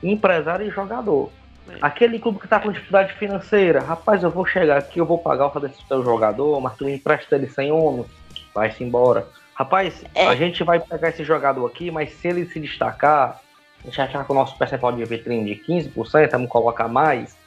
[0.00, 1.28] empresário e jogador.
[1.68, 1.78] É.
[1.82, 5.48] Aquele clube que tá com dificuldade financeira, rapaz, eu vou chegar aqui, eu vou pagar
[5.48, 8.06] o desse teu jogador, mas tu me empresta ele sem ônus,
[8.54, 9.26] vai-se embora.
[9.54, 10.28] Rapaz, é.
[10.28, 13.40] a gente vai pegar esse jogador aqui, mas se ele se destacar,
[13.82, 17.39] a gente achar que o nosso percentual de vitrine de 15%, vamos colocar mais,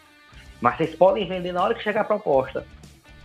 [0.63, 2.65] mas vocês podem vender na hora que chegar a proposta.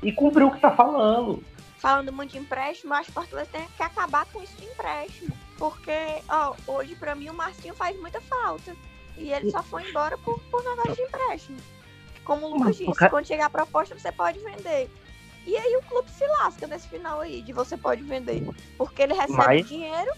[0.02, 1.40] E cumprir o que tá falando.
[1.76, 5.30] Falando muito de empréstimo, acho que o Fortaleza tem que acabar com isso de empréstimo.
[5.56, 8.74] Porque, ó, hoje pra mim o Marcinho faz muita falta.
[9.16, 11.58] E ele só foi embora por, por negócio de empréstimo.
[12.24, 14.90] Como o Lucas disse, quando chegar a proposta você pode vender.
[15.46, 18.42] E aí o clube se lasca nesse final aí, de você pode vender.
[18.76, 19.68] Porque ele recebe mas...
[19.68, 20.10] dinheiro,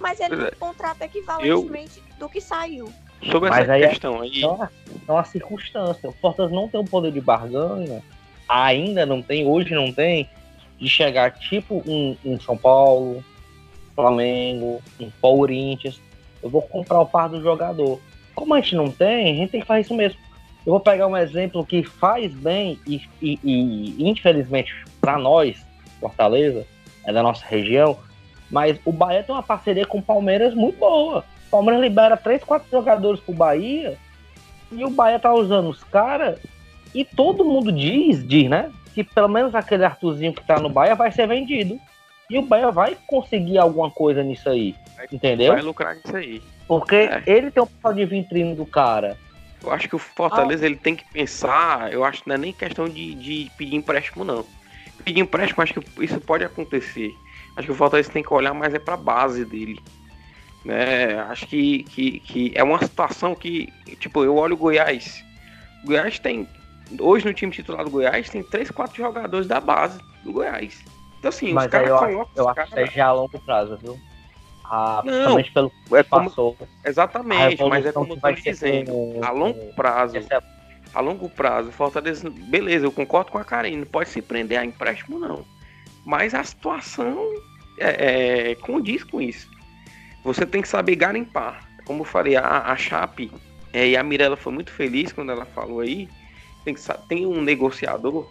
[0.00, 2.16] mas ele não contrata equivalentemente eu...
[2.18, 2.92] do que saiu.
[3.22, 4.42] Sobre Mas essa aí é questão aí.
[4.42, 4.70] É uma,
[5.08, 6.08] é uma circunstância.
[6.08, 8.02] O Fortaleza não tem o poder de barganha,
[8.48, 10.28] ainda não tem, hoje não tem,
[10.78, 13.24] de chegar tipo um, um São Paulo,
[13.94, 16.00] Flamengo, um Corinthians.
[16.42, 18.00] Eu vou comprar o par do jogador.
[18.34, 20.20] Como a gente não tem, a gente tem que fazer isso mesmo.
[20.66, 25.64] Eu vou pegar um exemplo que faz bem e, e, e infelizmente para nós,
[26.00, 26.66] Fortaleza,
[27.04, 27.96] é da nossa região,
[28.50, 31.24] mas o Bahia tem uma parceria com o Palmeiras muito boa.
[31.46, 33.96] O Palmeiras libera 3, 4 jogadores pro Bahia
[34.72, 36.38] e o Bahia tá usando os caras
[36.94, 38.72] e todo mundo diz, diz, né?
[38.94, 41.78] Que pelo menos aquele Arthurzinho que tá no Bahia vai ser vendido.
[42.28, 44.74] E o Bahia vai conseguir alguma coisa nisso aí.
[45.12, 45.52] Entendeu?
[45.52, 46.42] Vai lucrar nisso aí.
[46.66, 47.22] Porque é.
[47.26, 49.16] ele tem um papel de vitrine do cara.
[49.62, 50.66] Eu acho que o Fortaleza ah.
[50.66, 54.24] ele tem que pensar, eu acho que não é nem questão de, de pedir empréstimo,
[54.24, 54.44] não.
[55.04, 57.12] Pedir empréstimo, acho que isso pode acontecer.
[57.56, 59.80] Acho que o Fortaleza tem que olhar mais é pra base dele.
[60.66, 61.16] Né?
[61.28, 65.24] Acho que, que, que é uma situação que, tipo, eu olho o Goiás.
[65.84, 66.48] O Goiás tem,
[66.98, 70.84] hoje no time titular do Goiás, tem três, quatro jogadores da base do Goiás.
[71.20, 72.28] Então, assim, Mas os caras colocam.
[72.34, 73.96] Eu, acho que é já a longo prazo, viu?
[74.64, 76.56] Ah, não, pelo é como, passou.
[76.84, 78.90] Exatamente, mas é como eu tô dizendo.
[78.90, 80.16] Com, a longo prazo.
[80.16, 80.56] É...
[80.92, 84.64] A longo prazo, Fortaleza, beleza, eu concordo com a Karine, não pode se prender a
[84.64, 85.44] empréstimo, não.
[86.04, 87.22] Mas a situação
[87.78, 89.55] é, é, condiz com isso.
[90.26, 91.64] Você tem que saber garimpar.
[91.84, 93.30] Como eu falei, a, a Chape
[93.72, 96.08] é, e a Mirella foi muito feliz quando ela falou aí.
[96.64, 98.28] Tem, que, tem um negociador,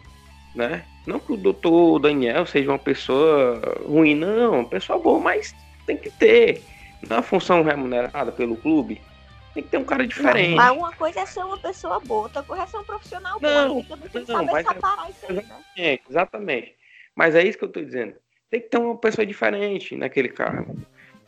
[0.53, 0.83] né?
[1.07, 5.55] Não que o doutor Daniel seja uma pessoa ruim, não, uma pessoa boa, mas
[5.85, 6.61] tem que ter.
[7.01, 9.01] Não é uma função remunerada pelo clube.
[9.53, 10.53] Tem que ter um cara diferente.
[10.53, 13.75] Mas uma coisa é ser uma pessoa boa, outra coisa é ser um profissional não,
[13.75, 13.83] bom.
[14.11, 15.35] Tem que saber separar isso aí,
[15.77, 15.99] né?
[16.09, 16.75] Exatamente.
[17.15, 18.15] Mas é isso que eu tô dizendo.
[18.49, 20.75] Tem que ter uma pessoa diferente naquele cargo.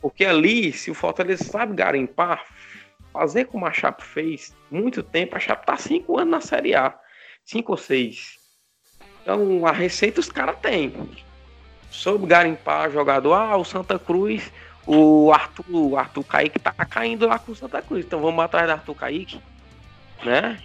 [0.00, 2.44] Porque ali, se o Fortaleza sabe garimpar,
[3.12, 6.94] fazer como a Chape fez muito tempo, a Chape tá cinco anos na Série A.
[7.44, 8.38] Cinco ou seis.
[9.22, 10.92] Então, a receita os caras têm.
[11.90, 13.34] Soube garimpar jogador.
[13.34, 14.50] Ah, o Santa Cruz
[14.88, 18.06] o Arthur, o Arthur Kaique tá caindo lá com o Santa Cruz.
[18.06, 19.40] Então vamos atrás do Arthur Kaique.
[20.24, 20.58] Né?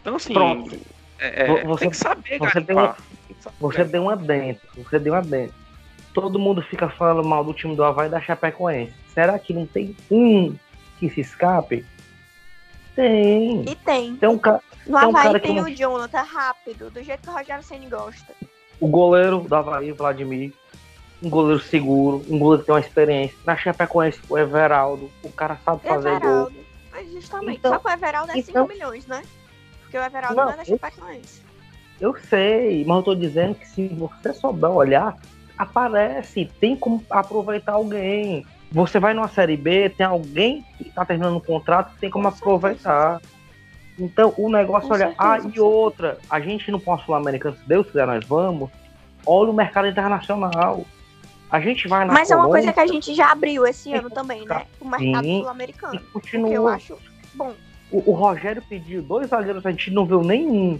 [0.00, 0.34] Então assim.
[0.34, 0.76] Pronto.
[1.20, 2.96] É, é você, tem que saber, você deu, uma,
[3.60, 4.68] você deu uma dentro.
[4.76, 5.54] Você deu uma dentro.
[6.20, 8.92] Todo mundo fica falando mal do time do Havaí da Chapecoense.
[9.14, 10.52] Será que não tem um
[10.98, 11.86] que se escape?
[12.96, 13.62] Tem.
[13.62, 14.16] E tem.
[14.16, 14.60] Tem um, ca...
[14.84, 18.34] no tem um Havaí tem o Jonathan rápido, do jeito que o Rogério Senni gosta.
[18.80, 20.52] O goleiro do Havaí, Vladimir,
[21.22, 23.38] um goleiro seguro, um goleiro que tem uma experiência.
[23.44, 26.52] Na Chapecoense, o Everaldo, o cara sabe fazer Everaldo.
[26.52, 26.64] gol.
[26.90, 29.22] Mas justamente, então, só que o Everaldo é então, 5 milhões, né?
[29.82, 31.42] Porque o Everaldo não, não é da Chapecoense.
[32.00, 35.16] Eu, eu sei, mas eu tô dizendo que se você souber olhar,
[35.58, 38.46] aparece, tem como aproveitar alguém.
[38.70, 42.36] Você vai numa Série B, tem alguém que tá terminando um contrato, tem como Com
[42.36, 43.20] aproveitar.
[43.98, 47.56] Então, o negócio, Com olha, certeza, ah, e outra, a gente não pode falar americano,
[47.56, 48.70] se Deus quiser, nós vamos.
[49.26, 50.84] Olha o mercado internacional.
[51.50, 53.92] A gente vai na Mas Colômbia, é uma coisa que a gente já abriu esse
[53.92, 54.66] ano também, né?
[54.80, 56.00] O mercado sul-americano.
[56.12, 56.52] Continua.
[56.52, 56.98] Eu acho
[57.34, 57.54] bom.
[57.90, 60.78] O, o, Rogério pediu dois zagueiros, a gente não viu nenhum.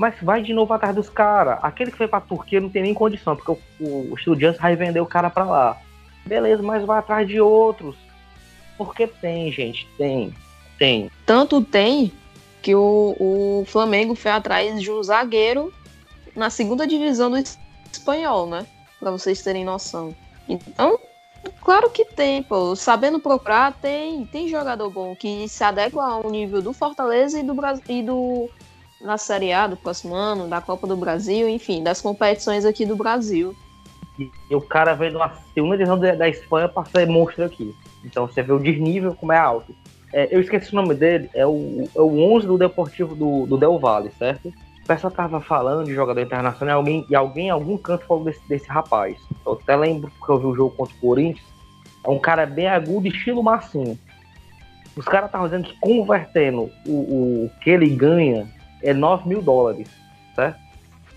[0.00, 1.58] Mas vai de novo atrás dos caras.
[1.60, 5.00] Aquele que foi pra Turquia não tem nem condição, porque o, o Estudiantes vai vender
[5.00, 5.76] o cara pra lá.
[6.24, 7.96] Beleza, mas vai atrás de outros.
[8.78, 10.34] Porque tem, gente, tem.
[10.78, 11.10] Tem.
[11.26, 12.10] Tanto tem
[12.62, 15.70] que o, o Flamengo foi atrás de um zagueiro
[16.34, 17.36] na segunda divisão do
[17.92, 18.66] espanhol, né?
[18.98, 20.16] para vocês terem noção.
[20.48, 20.98] Então,
[21.60, 22.74] claro que tem, pô.
[22.74, 27.54] Sabendo procurar, tem, tem jogador bom que se adequa ao nível do Fortaleza e do
[27.86, 28.50] e do
[29.00, 32.96] na Série A do próximo ano, da Copa do Brasil, enfim, das competições aqui do
[32.96, 33.54] Brasil.
[34.18, 37.74] E o cara veio de uma segunda divisão da Espanha para ser monstro aqui.
[38.04, 39.74] Então você vê o desnível como é alto.
[40.12, 43.56] É, eu esqueci o nome dele, é o, é o 11 do Deportivo do, do
[43.56, 44.52] Del Valle, certo?
[44.94, 48.68] pessoal tava falando de jogador internacional alguém, e alguém em algum canto falou desse, desse
[48.68, 49.16] rapaz.
[49.46, 51.46] Eu até lembro que eu vi o jogo contra o Corinthians.
[52.04, 53.96] É um cara bem agudo, estilo Massinho.
[54.96, 56.90] Os caras estavam dizendo que convertendo o,
[57.44, 58.48] o que ele ganha
[58.82, 59.88] é 9 mil dólares,
[60.34, 60.58] certo?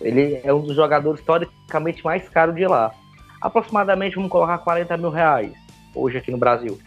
[0.02, 2.92] Ele é um dos jogadores historicamente mais caros de lá.
[3.42, 5.54] Aproximadamente, vamos colocar 40 mil reais
[5.96, 6.80] hoje aqui no Brasil.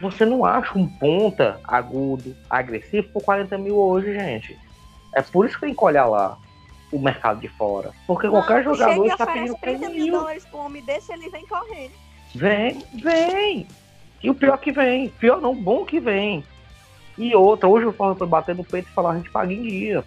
[0.00, 4.58] Você não acha um ponta agudo, agressivo por 40 mil hoje, gente?
[5.14, 6.36] É por isso que tem que olhar lá
[6.92, 7.92] o mercado de fora.
[8.06, 11.46] Porque não, qualquer jogador está pedindo 30 mil dólares por um homem desse, ele vem
[11.46, 11.92] correndo.
[12.34, 13.68] Vem, vem.
[14.22, 15.08] E o pior que vem.
[15.08, 16.44] Pior não, bom que vem.
[17.16, 19.62] E outra, hoje eu falo para bater no peito e falar, a gente paga em
[19.62, 20.04] dia.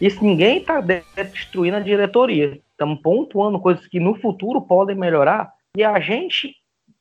[0.00, 2.60] Isso ninguém está destruindo a diretoria.
[2.70, 5.52] Estamos pontuando coisas que no futuro podem melhorar.
[5.76, 6.54] E a gente,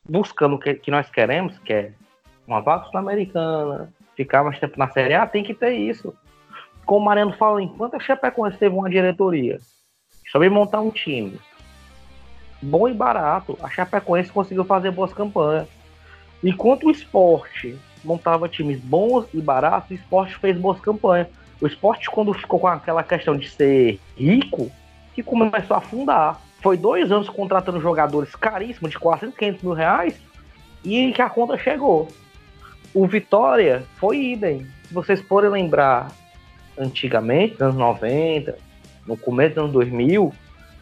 [0.08, 1.93] buscando o que, que nós queremos, que é
[2.48, 6.13] uma vaga sul-americana, ficar mais tempo na Série A, tem que ter isso
[6.89, 9.60] como o Mariano fala, enquanto a Chapecoense teve uma diretoria,
[10.32, 11.39] soube montar um time
[12.60, 15.67] bom e barato, a Chapecoense conseguiu fazer boas campanhas.
[16.43, 21.27] Enquanto o esporte montava times bons e baratos, o esporte fez boas campanhas.
[21.62, 24.71] O esporte, quando ficou com aquela questão de ser rico,
[25.13, 26.39] que começou a afundar.
[26.62, 30.19] Foi dois anos contratando jogadores caríssimos, de 400, 500 mil reais,
[30.83, 32.07] e que a conta chegou.
[32.93, 34.65] O Vitória foi idem.
[34.88, 36.12] Se vocês forem lembrar,
[36.77, 38.57] antigamente, nos anos 90,
[39.05, 40.33] no começo dos anos 2000,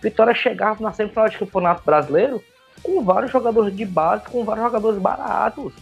[0.01, 2.41] Vitória chegava na semifinal de campeonato brasileiro
[2.83, 5.73] com vários jogadores de base, com vários jogadores baratos.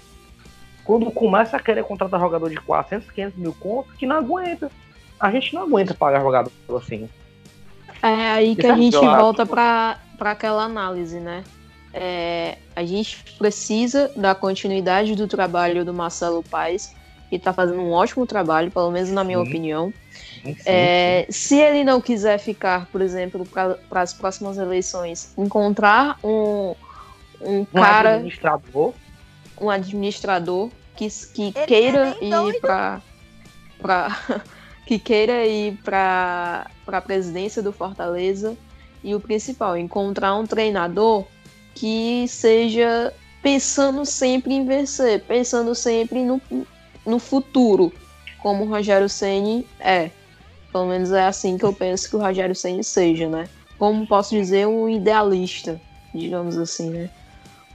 [0.85, 4.71] Quando começa a querer contratar jogador de 400, 500 mil contos, que não aguenta.
[5.19, 7.09] A gente não aguenta pagar jogador assim.
[8.03, 11.43] É aí que a gente volta para aquela análise, né?
[11.91, 16.93] É, a gente precisa da continuidade do trabalho do Marcelo Paes,
[17.29, 19.47] que está fazendo um ótimo trabalho, pelo menos na minha Sim.
[19.47, 19.93] opinião.
[20.43, 26.75] Sim, é, se ele não quiser ficar, por exemplo, para as próximas eleições, encontrar um,
[27.41, 28.15] um, um cara.
[28.15, 28.93] Administrador.
[29.59, 33.01] Um administrador que, que queira ir para.
[34.85, 38.57] que queira ir para a presidência do Fortaleza.
[39.03, 41.25] E o principal, encontrar um treinador
[41.75, 46.41] que seja pensando sempre em vencer, pensando sempre no,
[47.05, 47.93] no futuro,
[48.41, 50.09] como o Rogério Ceni é.
[50.71, 53.47] Pelo menos é assim que eu penso que o Rogério Ceni seja, né?
[53.77, 55.79] Como posso dizer, um idealista,
[56.13, 57.09] digamos assim, né?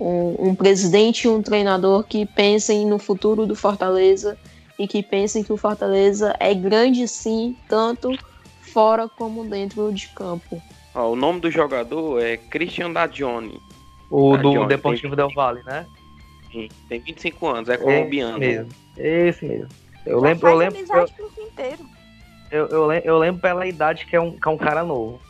[0.01, 4.39] Um, um presidente e um treinador que pensem no futuro do Fortaleza
[4.79, 8.19] e que pensem que o Fortaleza é grande sim, tanto
[8.63, 10.61] fora como dentro de campo.
[10.95, 13.61] Ó, o nome do jogador é Christian Dagione.
[14.11, 15.27] O do Deportivo tem...
[15.27, 15.87] Del Valle, né?
[16.51, 18.43] Sim, tem 25 anos, é colombiano.
[18.43, 19.69] Esse mesmo, esse mesmo.
[20.07, 20.79] Eu lembro, eu lembro.
[22.51, 25.21] Eu, eu, eu, lembro pela idade que é um, que é um cara novo.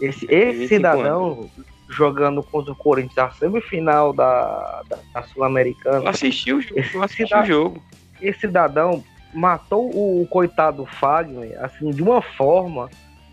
[0.00, 1.50] Esse, esse cidadão anos.
[1.92, 6.08] Jogando contra o Corinthians na semifinal da, da, da Sul-Americana.
[6.08, 6.80] Assistiu o jogo.
[6.80, 7.82] Esse, assisti o jogo.
[8.20, 12.88] Esse cidadão matou o coitado Fagner assim de uma forma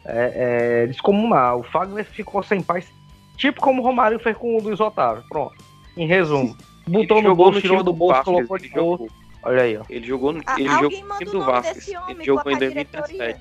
[0.06, 1.62] é, é, descomunal.
[1.62, 2.88] O Fagner ficou sem paz,
[3.38, 5.24] tipo como o Romário fez com o Luiz Otávio.
[5.30, 5.56] Pronto.
[5.98, 6.56] Em resumo,
[6.88, 9.08] botou no bolso, tirou do bolso, colocou de bolso.
[9.44, 9.84] Olha aí, ó.
[9.90, 11.80] Ele jogou, no, ele jogou no time do Vasco.
[12.10, 13.40] Ele jogou em 2017.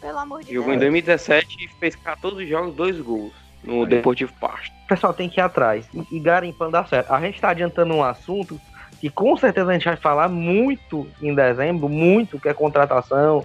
[0.00, 0.76] Pelo amor de jogou Deus.
[0.76, 4.72] em 2017 e fez 14 jogos, dois gols no Deportivo Pasto.
[4.84, 7.12] O pessoal tem que ir atrás e, e garimpando dá certo.
[7.12, 8.60] A gente está adiantando um assunto
[9.00, 13.44] que com certeza a gente vai falar muito em dezembro, muito que é contratação,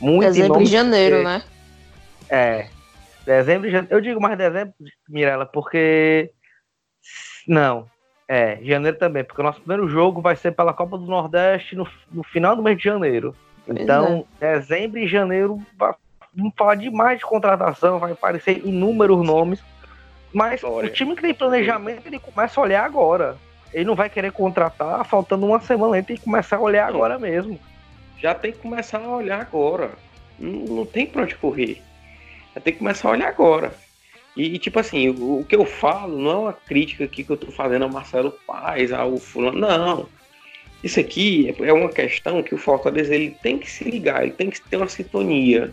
[0.00, 1.42] muito Dezembro e janeiro, né?
[2.28, 2.68] É.
[3.24, 3.94] Dezembro e janeiro.
[3.94, 4.74] Eu digo mais dezembro,
[5.08, 6.30] Mirella, porque.
[7.46, 7.86] Não.
[8.28, 11.86] É, janeiro também, porque o nosso primeiro jogo vai ser pela Copa do Nordeste no,
[12.10, 13.34] no final do mês de janeiro.
[13.68, 14.58] Então, é.
[14.58, 15.60] dezembro e janeiro,
[16.36, 19.60] vamos falar demais de contratação, vai aparecer inúmeros nomes.
[20.32, 20.90] Mas História.
[20.90, 23.36] o time que tem planejamento, ele começa a olhar agora.
[23.72, 27.18] Ele não vai querer contratar faltando uma semana, ele tem que começar a olhar agora
[27.18, 27.58] mesmo.
[28.18, 29.90] Já tem que começar a olhar agora.
[30.38, 31.82] Não, não tem pra onde correr.
[32.54, 33.72] Já tem que começar a olhar agora.
[34.36, 37.36] E, tipo assim, o, o, que eu falo não é uma crítica aqui que eu
[37.36, 39.58] tô fazendo ao Marcelo Paz, ao fulano.
[39.58, 40.08] Não.
[40.84, 44.50] Isso aqui é uma questão que o Fortaleza ele tem que se ligar, ele tem
[44.50, 45.72] que ter uma sintonia.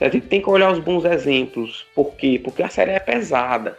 [0.00, 1.86] Ele tem que olhar os bons exemplos.
[1.94, 2.40] Por quê?
[2.42, 3.76] Porque a série é pesada.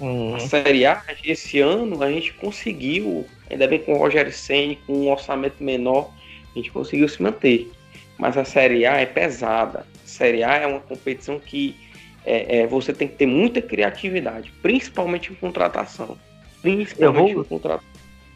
[0.00, 0.34] Uhum.
[0.34, 4.92] A Série A, esse ano, a gente conseguiu, ainda bem com o Rogério Senni, com
[4.92, 6.10] um orçamento menor,
[6.54, 7.70] a gente conseguiu se manter.
[8.18, 9.80] Mas a Série A é pesada.
[9.80, 11.76] A Série A é uma competição que
[12.24, 16.16] é, é, você tem que ter muita criatividade, principalmente em contratação.
[16.62, 17.93] Principalmente vou, em contratação.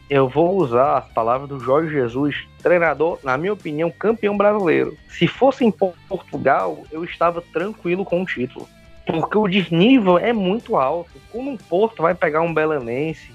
[0.09, 4.97] Eu vou usar as palavras do Jorge Jesus, treinador, na minha opinião, campeão brasileiro.
[5.07, 8.67] Se fosse em Portugal, eu estava tranquilo com o título.
[9.05, 11.11] Porque o desnível é muito alto.
[11.31, 13.31] Quando um Porto vai pegar um Belenense,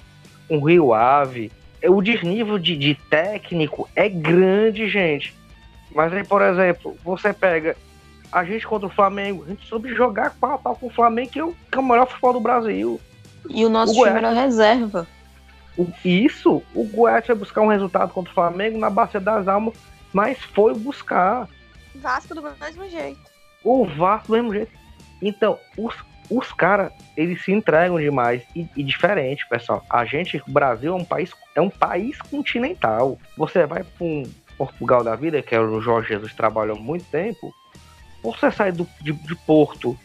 [0.50, 5.32] um Rio Ave, é, o desnível de, de técnico é grande, gente.
[5.94, 7.76] Mas aí, por exemplo, você pega
[8.32, 11.30] a gente contra o Flamengo, a gente soube jogar pau a pau com o Flamengo,
[11.30, 13.00] que é o, é melhor futebol do Brasil.
[13.48, 15.06] E o nosso o time era reserva.
[15.76, 19.74] O, isso, o Goiás foi buscar um resultado contra o Flamengo na Bacia das Almas,
[20.12, 21.48] mas foi buscar.
[21.96, 23.20] Vasco do mesmo jeito.
[23.62, 24.72] O Vasco do mesmo jeito.
[25.20, 25.94] Então, os,
[26.30, 28.42] os caras, eles se entregam demais.
[28.54, 29.84] E, e, diferente, pessoal.
[29.90, 33.18] A gente, o Brasil é um país, é um país continental.
[33.36, 34.24] Você vai para um
[34.56, 37.52] Portugal da vida, que é o Jorge Jesus trabalhou muito tempo,
[38.22, 39.98] você sair do, de, de Porto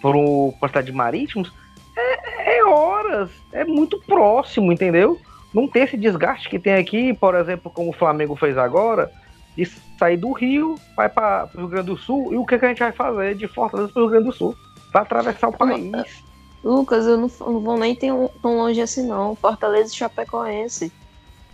[0.00, 1.52] para a cidade de Marítimos,
[1.96, 2.35] é, é,
[2.66, 5.18] horas, é muito próximo, entendeu?
[5.52, 9.10] Não tem esse desgaste que tem aqui, por exemplo, como o Flamengo fez agora,
[9.56, 9.64] de
[9.98, 12.68] sair do Rio, vai para o Rio Grande do Sul, e o que, que a
[12.68, 14.54] gente vai fazer de Fortaleza para o Rio Grande do Sul?
[14.92, 16.24] Vai atravessar o país.
[16.62, 19.34] Lucas, eu não, não vou nem tão, tão longe assim, não.
[19.36, 20.92] Fortaleza e Chapecoense.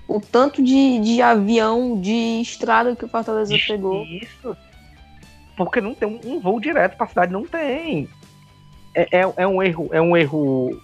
[0.08, 4.04] O tanto de, de avião, de estrada que o Fortaleza isso, pegou.
[4.04, 4.56] Isso
[5.56, 8.08] porque não tem um, voo direto para a cidade, não tem.
[8.94, 10.80] É, é, é, um erro, é um erro.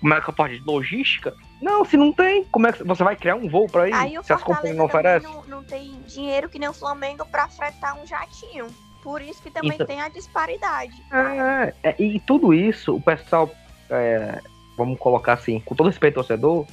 [0.00, 0.64] Como é que eu posso dizer?
[0.64, 1.34] Logística?
[1.60, 3.94] Não, se não tem, como é que você vai criar um voo para ir?
[3.94, 5.28] Aí se as companhias não oferecem?
[5.28, 8.66] Não, não tem dinheiro que nem o Flamengo para fretar um jatinho.
[9.02, 10.94] Por isso que também então, tem a disparidade.
[11.12, 13.50] É, é, e tudo isso, o pessoal,
[13.90, 14.40] é,
[14.76, 16.66] vamos colocar assim, com todo respeito ao torcedor, o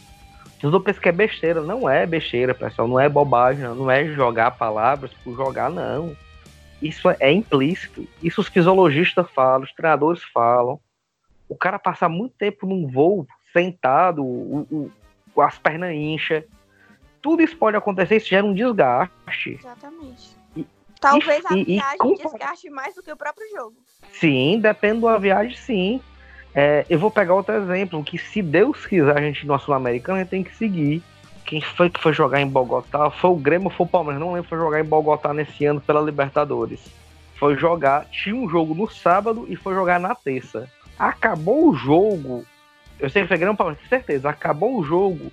[0.60, 1.62] torcedor pensa que é besteira.
[1.62, 2.88] Não é besteira, pessoal.
[2.88, 6.16] Não é bobagem, não é jogar palavras por jogar, não.
[6.82, 8.08] Isso é implícito.
[8.22, 10.80] Isso os fisiologistas falam, os treinadores falam.
[11.48, 14.92] O cara passar muito tempo num voo sentado, o,
[15.36, 16.44] o, as pernas incham.
[17.22, 19.60] Tudo isso pode acontecer, isso gera um desgaste.
[19.60, 20.36] Exatamente.
[20.56, 20.66] E,
[21.00, 23.76] Talvez e, a viagem e, desgaste mais do que o próprio jogo.
[24.12, 26.02] Sim, depende da viagem, sim.
[26.54, 30.22] É, eu vou pegar outro exemplo, que se Deus quiser a gente no Sul-Americano, a
[30.22, 31.04] gente tem que seguir
[31.46, 33.10] quem foi que foi jogar em Bogotá?
[33.12, 34.20] Foi o Grêmio ou foi o Palmeiras?
[34.20, 36.82] Não lembro, foi jogar em Bogotá nesse ano pela Libertadores.
[37.36, 40.70] Foi jogar, tinha um jogo no sábado e foi jogar na terça.
[40.98, 42.46] Acabou o jogo.
[43.00, 44.30] Eu sei que foi Grêmio Palmeiras, com certeza.
[44.30, 45.32] Acabou o jogo.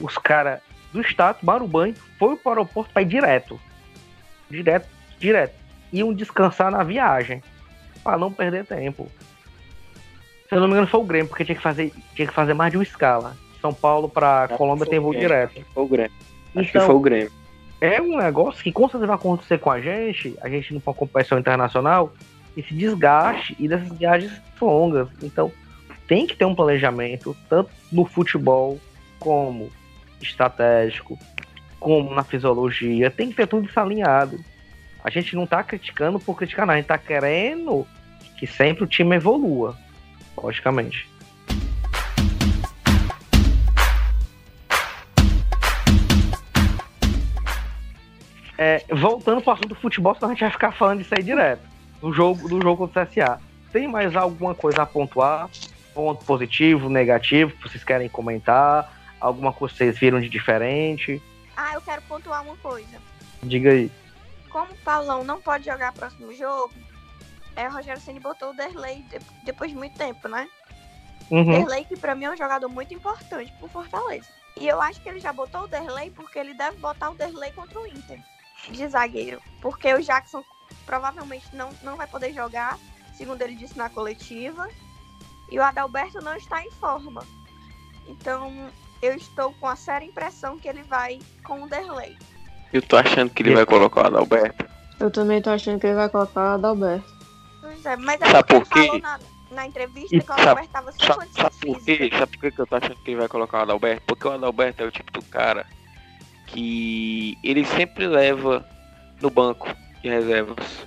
[0.00, 0.60] Os caras
[0.92, 3.60] do estado tomaram banho, foi para o aeroporto para ir direto.
[4.50, 5.54] Direto, direto.
[5.92, 7.42] Iam descansar na viagem.
[8.02, 9.10] para não perder tempo.
[10.48, 12.54] Se eu não me engano, foi o Grêmio, porque tinha que fazer, tinha que fazer
[12.54, 13.36] mais de uma escala.
[13.60, 15.62] São Paulo para Colômbia tem voo direto.
[15.74, 16.12] Foi o Grêmio.
[16.56, 17.32] Acho então, que foi o Grêmio.
[17.80, 20.94] é um negócio que com certeza vai acontecer com a gente, a gente não for
[20.94, 22.12] competição internacional,
[22.56, 25.08] esse desgaste e dessas viagens longas.
[25.22, 25.52] Então,
[26.06, 28.80] tem que ter um planejamento, tanto no futebol
[29.18, 29.70] como
[30.20, 31.18] estratégico,
[31.78, 34.38] como na fisiologia, tem que ter tudo isso alinhado.
[35.02, 36.74] A gente não tá criticando por criticar, não.
[36.74, 37.86] A gente tá querendo
[38.38, 39.76] que sempre o time evolua,
[40.36, 41.08] logicamente.
[48.58, 51.22] É, voltando para o assunto do futebol, senão a gente vai ficar falando disso aí
[51.22, 51.69] direto.
[52.00, 53.40] Do jogo, do jogo contra o CSA.
[53.72, 55.48] Tem mais alguma coisa a pontuar?
[55.94, 58.92] Ponto positivo, negativo, que vocês querem comentar?
[59.20, 61.22] Alguma coisa que vocês viram de diferente?
[61.56, 62.98] Ah, eu quero pontuar uma coisa.
[63.42, 63.90] Diga aí.
[64.48, 66.72] Como o Paulão não pode jogar próximo jogo,
[67.54, 69.04] é, o Rogério Ceni botou o Derlei
[69.44, 70.48] depois de muito tempo, né?
[71.30, 71.44] Uhum.
[71.44, 74.26] Derlei, que pra mim é um jogador muito importante pro Fortaleza.
[74.56, 77.52] E eu acho que ele já botou o Derlei porque ele deve botar o Derlei
[77.52, 78.20] contra o Inter
[78.68, 80.44] de zagueiro, porque o Jackson
[80.86, 82.78] provavelmente não, não vai poder jogar,
[83.14, 84.68] segundo ele disse na coletiva,
[85.50, 87.24] e o Adalberto não está em forma.
[88.06, 88.70] Então,
[89.02, 92.16] eu estou com a séria impressão que ele vai com o Derlei.
[92.72, 94.64] Eu tô achando que ele vai colocar o Adalberto.
[94.98, 97.20] Eu também tô achando que ele vai colocar o Adalberto.
[97.60, 98.86] Pois é, mas é sabe por quê?
[98.86, 102.10] falou na, na entrevista e que o Adalberto estava sem sabe, sabe por quê?
[102.12, 104.02] Sabe por que eu tô achando que ele vai colocar o Adalberto?
[104.06, 105.66] Porque o Adalberto é o tipo do cara
[106.46, 108.64] que ele sempre leva
[109.20, 109.68] no banco
[110.02, 110.86] de reservas.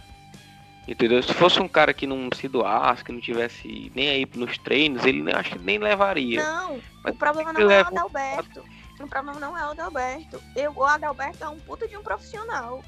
[0.87, 1.23] Entendeu?
[1.23, 5.05] Se fosse um cara que não se doasse, que não tivesse nem aí nos treinos,
[5.05, 6.43] ele acho que nem levaria.
[6.43, 8.65] Não, Mas o problema não é o Adalberto.
[8.99, 10.43] O problema não é o Adalberto.
[10.55, 12.83] Eu, o Adalberto é um puta de um profissional.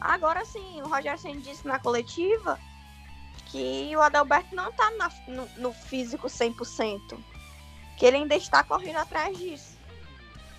[0.00, 2.58] Agora sim, o Roger Senna disse na coletiva
[3.46, 7.18] que o Adalberto não tá na, no, no físico 100%.
[7.96, 9.76] Que ele ainda está correndo atrás disso.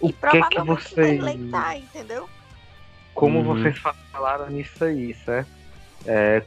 [0.02, 1.52] O e que provavelmente que você...
[1.52, 2.30] tá, entendeu?
[3.16, 3.46] Como uhum.
[3.46, 3.78] vocês
[4.12, 5.50] falaram nisso aí, certo?
[6.06, 6.44] É,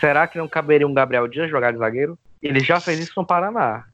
[0.00, 2.18] será que não caberia um Gabriel Dias jogar de zagueiro?
[2.42, 3.84] Ele já fez isso no Paraná.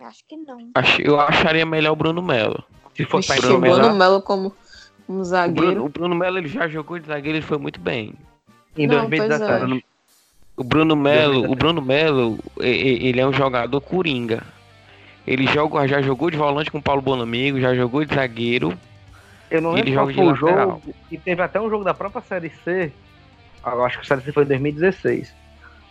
[0.00, 0.58] Acho que não.
[0.98, 2.62] Eu acharia melhor o Bruno Melo.
[2.94, 4.54] Se fosse Vixe, Bruno, Bruno Melo como
[5.08, 5.68] um zagueiro.
[5.68, 8.14] O Bruno, o Bruno Melo ele já jogou de zagueiro e foi muito bem.
[8.76, 9.78] Em não, 2017.
[9.78, 9.92] É.
[10.56, 14.42] O Bruno Melo, o Bruno Melo, ele é um jogador coringa.
[15.26, 18.76] Ele joga, já jogou de volante com o Paulo Bonamigo, já jogou de zagueiro.
[19.52, 20.82] Eu não lembro qual foi o jogo.
[21.10, 22.90] E teve até um jogo da própria Série C.
[23.64, 25.34] Eu acho que a Série C foi em 2016.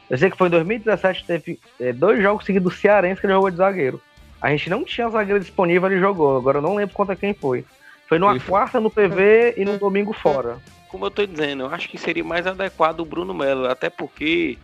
[0.09, 3.33] Eu sei que foi em 2017, teve é, dois jogos seguidos do Cearense que ele
[3.33, 4.01] jogou de zagueiro.
[4.41, 6.37] A gente não tinha zagueiro disponível, ele jogou.
[6.37, 7.63] Agora eu não lembro contra quem foi.
[8.07, 8.49] Foi numa foi.
[8.49, 10.57] quarta no PV e no domingo fora.
[10.89, 14.57] Como eu tô dizendo, eu acho que seria mais adequado o Bruno Melo, até porque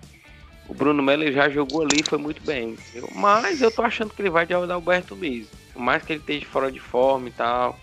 [0.67, 2.75] o Bruno Melo já jogou ali foi muito bem.
[3.13, 5.47] Mas eu tô achando que ele vai de Alberto mesmo.
[5.71, 7.77] Por mais que ele esteja fora de forma e tal.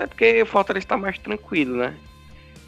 [0.00, 1.94] Até porque o Fortaleza está mais tranquilo, né?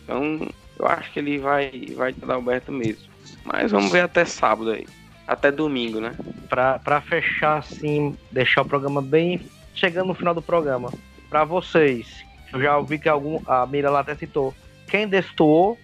[0.05, 0.47] Então
[0.79, 3.11] eu acho que ele vai, vai de Alberto mesmo.
[3.43, 4.87] Mas vamos ver até sábado aí.
[5.27, 6.15] Até domingo, né?
[6.51, 9.41] Pra, pra fechar assim, deixar o programa bem.
[9.75, 10.93] Chegando no final do programa.
[11.31, 12.23] Pra vocês,
[12.53, 14.55] eu já ouvi que algum, a Mira lá até citou.
[14.87, 15.79] Quem destoou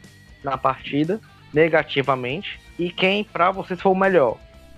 [0.45, 1.19] na partida
[1.55, 4.37] negativamente e quem para vocês foi o melhor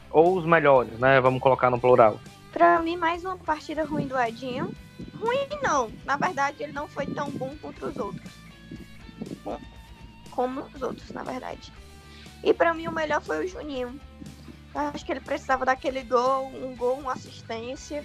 [0.09, 1.21] ou os melhores, né?
[1.21, 2.21] Vamos colocar no plural.
[2.53, 4.75] Para mim mais uma partida ruim do Edinho.
[5.19, 8.33] Ruim não, na verdade ele não foi tão bom contra os outros.
[9.45, 9.61] Bom,
[10.31, 11.73] como os outros, na verdade.
[12.43, 14.01] E para mim o melhor foi o Juninho.
[14.75, 18.05] Eu acho que ele precisava daquele gol, um gol, uma assistência.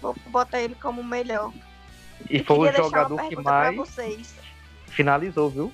[0.00, 1.52] Vou botar ele como o melhor.
[2.30, 3.76] E, e foi o jogador que mais
[4.88, 5.72] finalizou, viu?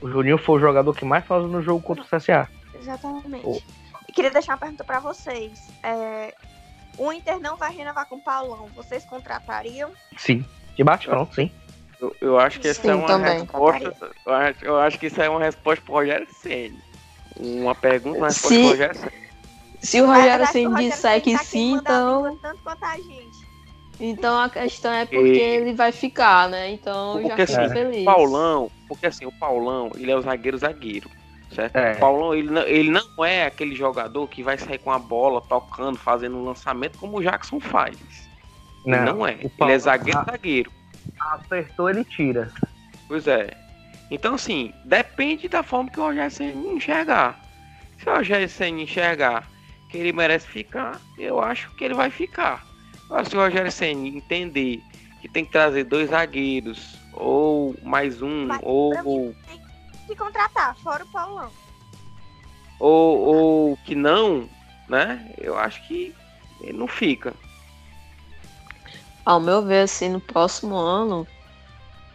[0.00, 2.48] O Juninho foi o jogador que mais faz no jogo contra o CSA.
[2.74, 3.44] Exatamente.
[3.44, 3.60] Oh.
[4.08, 5.68] E queria deixar uma pergunta para vocês.
[5.82, 6.34] É,
[6.98, 8.68] o Inter não vai renovar com o Paulão.
[8.74, 9.90] Vocês contratariam?
[10.16, 10.44] Sim.
[10.76, 11.50] De bate pronto, sim.
[12.00, 13.40] Eu, eu, acho que essa sim, é uma também.
[13.40, 14.10] resposta.
[14.26, 16.78] Eu acho, eu acho, que isso é uma resposta pro Rogério Ceni.
[17.36, 19.28] Uma pergunta, uma resposta se, pro Rogério Ceni.
[19.80, 22.36] Se o Rogério Ceni disser que tá sim, então.
[22.40, 23.48] Tanto quanto a gente.
[24.00, 25.40] Então a questão é porque e...
[25.40, 26.70] ele vai ficar, né?
[26.70, 28.04] Então eu já fico assim, feliz.
[28.04, 31.10] Paulão, porque assim, o Paulão, ele é o zagueiro zagueiro.
[31.54, 31.76] Certo?
[31.76, 31.92] É.
[31.92, 35.40] O Paulão, ele não, ele não é aquele jogador que vai sair com a bola,
[35.40, 37.96] tocando, fazendo um lançamento como o Jackson faz.
[38.84, 39.38] Não, não é.
[39.58, 40.72] Ele é zagueiro zagueiro.
[41.20, 42.52] Acertou, ele tira.
[43.06, 43.50] Pois é.
[44.10, 47.38] Então, assim, depende da forma que o Rogério Senna enxergar.
[47.98, 49.48] Se o Rogério Senna enxergar
[49.90, 52.66] que ele merece ficar, eu acho que ele vai ficar.
[53.28, 54.82] Se o Rogério Senna entender
[55.20, 59.34] que tem que trazer dois zagueiros, ou mais um, Mas, ou.
[60.08, 61.50] Tem que contratar, fora o Paulão.
[62.80, 64.48] Ou, ou que não,
[64.88, 65.34] né?
[65.36, 66.14] Eu acho que
[66.62, 67.34] ele não fica.
[69.22, 71.26] Ao meu ver, assim, no próximo ano,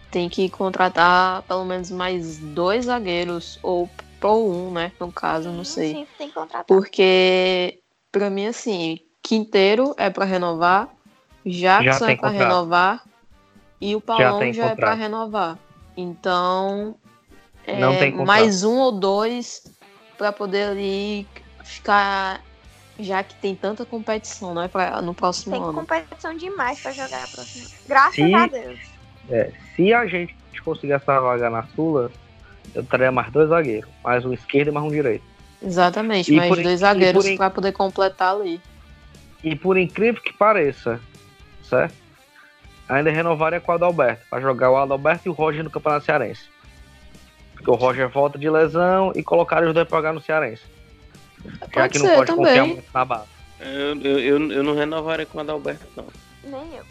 [0.10, 3.88] tem que contratar pelo menos mais dois zagueiros, ou,
[4.24, 4.92] ou um, né?
[5.00, 5.94] No caso, não sei.
[5.94, 6.66] Sim, tem que contratar.
[6.66, 7.80] Porque,
[8.12, 10.90] pra mim, assim, Quinteiro é para renovar,
[11.46, 13.04] Jackson é para renovar
[13.80, 15.60] e o Paulão já, já é para renovar.
[15.96, 16.96] Então,
[17.66, 19.64] é, mais um ou dois
[20.18, 21.28] para poder ali
[21.64, 22.42] ficar
[23.00, 25.74] já que tem tanta competição, né, pra, no próximo tem ano.
[25.74, 27.70] Tem competição demais para jogar a próxima.
[27.88, 28.80] Graças se, a Deus.
[29.30, 32.12] É, se a gente conseguir essa vaga na Sula,
[32.76, 35.24] eu traria mais dois zagueiros, mais um esquerdo e mais um direito.
[35.62, 38.62] Exatamente, e mais por, dois zagueiros para poder completar ali.
[39.44, 41.00] E por incrível que pareça,
[41.64, 41.96] certo?
[42.88, 46.53] Ainda renovaria com o Adalberto, para jogar o Adalberto e o Roger no Campeonato Cearense.
[47.64, 50.64] Porque o Roger volta de lesão e colocaram os dois para jogar no Cearense.
[51.44, 52.46] Pode Já que não pode também.
[52.46, 53.28] confiar muito na base.
[53.62, 56.06] Eu, eu, eu, eu não renovaria com o Adalberto, não.
[56.44, 56.84] Nem eu.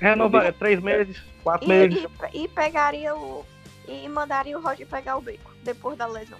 [0.00, 2.06] Renovaria três meses, quatro e, meses.
[2.32, 3.44] E, e, pegaria o.
[3.88, 6.38] E mandaria o Roger pegar o beco depois da lesão.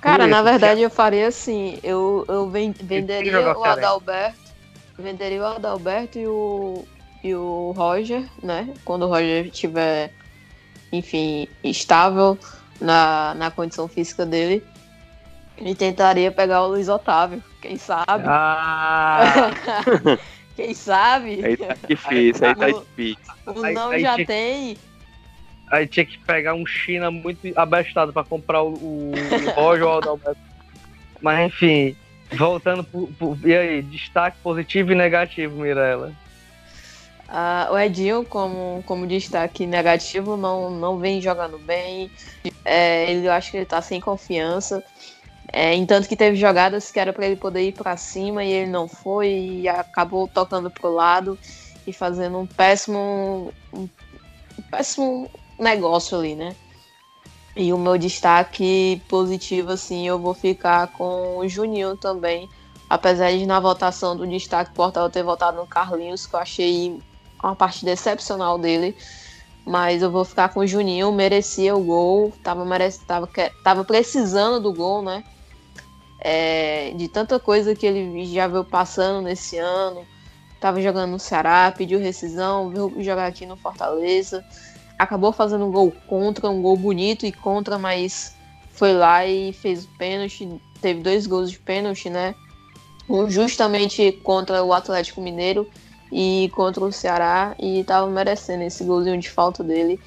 [0.00, 4.38] Cara, na verdade eu faria assim, eu, eu venderia o Adalberto,
[4.98, 6.84] venderia o Adalberto e o,
[7.22, 8.74] e o Roger, né?
[8.84, 10.12] Quando o Roger estiver,
[10.98, 12.38] enfim, estável
[12.80, 14.64] na, na condição física dele.
[15.58, 18.24] E tentaria pegar o Luiz Otávio, quem sabe?
[18.26, 19.52] Ah!
[20.56, 21.44] quem sabe?
[21.44, 23.34] Aí tá difícil, aí tá difícil.
[23.46, 24.76] O não aí, já tem
[25.70, 29.94] Aí tinha que pegar um China muito abestado para comprar o, o, o Roger ou
[29.94, 30.40] o Adalberto.
[31.20, 31.96] Mas enfim,
[32.32, 36.12] voltando pro, pro, E aí, destaque positivo e negativo, Mirella?
[37.70, 42.10] O Edinho, como, como destaque negativo, não, não vem jogando bem.
[42.64, 44.84] É, ele, eu acho que ele tá sem confiança.
[45.52, 48.70] É, entanto que teve jogadas que era para ele poder ir para cima e ele
[48.70, 51.38] não foi e acabou tocando pro lado
[51.86, 53.88] e fazendo um péssimo, um
[54.70, 56.56] péssimo negócio ali, né?
[57.56, 62.48] E o meu destaque positivo, assim, eu vou ficar com o Juninho também.
[62.90, 66.98] Apesar de na votação do destaque portal ter votado no Carlinhos, que eu achei
[67.48, 68.96] uma partida excepcional dele.
[69.66, 73.28] Mas eu vou ficar com o Juninho, merecia o gol, tava, merece, tava,
[73.62, 75.24] tava precisando do gol, né?
[76.20, 80.06] É, de tanta coisa que ele já veio passando nesse ano.
[80.60, 84.44] Tava jogando no Ceará, pediu rescisão, veio jogar aqui no Fortaleza
[84.98, 88.34] acabou fazendo um gol contra, um gol bonito e contra, mas
[88.70, 90.48] foi lá e fez o pênalti.
[90.80, 92.34] Teve dois gols de pênalti, né?
[93.08, 95.68] Um justamente contra o Atlético Mineiro
[96.14, 97.56] e contra o Ceará.
[97.58, 99.98] E tava merecendo esse golzinho de falta dele.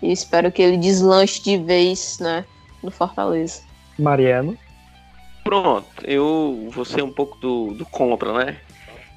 [0.00, 2.44] E espero que ele deslanche de vez, né?
[2.80, 3.60] No Fortaleza.
[3.98, 4.56] Mariano.
[5.42, 8.60] Pronto, eu vou ser um pouco do, do contra, né?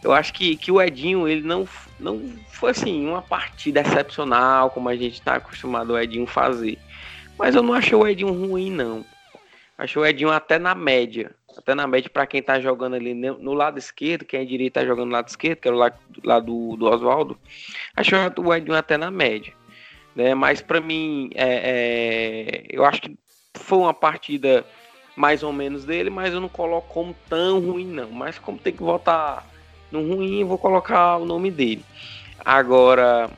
[0.04, 1.68] Eu acho que, que o Edinho, ele não,
[2.00, 2.20] não
[2.50, 6.80] foi assim, uma partida excepcional, como a gente está acostumado o Edinho fazer.
[7.38, 9.06] Mas eu não achei o Edinho ruim, não.
[9.78, 11.36] Achei o Edinho até na média.
[11.58, 14.86] Até na média para quem tá jogando ali no lado esquerdo, quem é direito tá
[14.86, 17.38] jogando no lado esquerdo, que era o lado, lado do, do Oswaldo.
[17.96, 19.54] Achei o Edinho até na média.
[20.16, 20.34] Né?
[20.34, 23.18] Mas para mim, é, é, eu acho que
[23.54, 24.66] foi uma partida
[25.16, 28.10] mais ou menos dele, mas eu não coloco como tão ruim, não.
[28.12, 29.46] Mas como tem que votar
[29.92, 31.84] no ruim, vou colocar o nome dele.
[32.44, 33.30] Agora,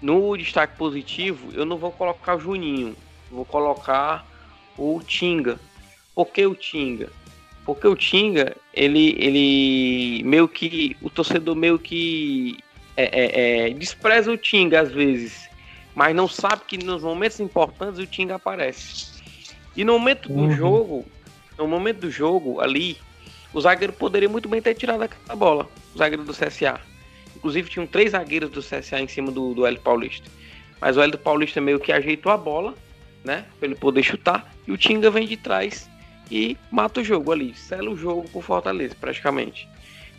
[0.00, 2.94] no destaque positivo, eu não vou colocar o Juninho,
[3.30, 4.26] vou colocar
[4.76, 5.58] o Tinga.
[6.20, 7.08] Por que o Tinga?
[7.64, 12.58] Porque o Tinga, ele, ele meio que, o torcedor meio que
[12.94, 15.48] é, é, é, despreza o Tinga às vezes,
[15.94, 19.22] mas não sabe que nos momentos importantes o Tinga aparece.
[19.74, 20.50] E no momento do uhum.
[20.54, 21.06] jogo,
[21.56, 22.98] no momento do jogo ali,
[23.50, 26.78] o zagueiro poderia muito bem ter tirado aquela bola, o zagueiro do CSA.
[27.34, 30.30] Inclusive tinham três zagueiros do CSA em cima do, do Hélio Paulista.
[30.82, 32.74] Mas o Hélio Paulista meio que ajeitou a bola,
[33.24, 33.46] né?
[33.58, 34.54] Pra ele poder chutar.
[34.68, 35.88] E o Tinga vem de trás
[36.30, 37.54] e mata o jogo ali.
[37.54, 39.68] Sela o jogo por Fortaleza, praticamente.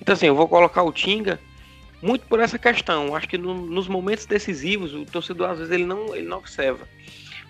[0.01, 1.39] Então assim, eu vou colocar o Tinga
[2.01, 3.15] muito por essa questão.
[3.15, 6.87] Acho que no, nos momentos decisivos, o torcedor às vezes ele não, ele não observa.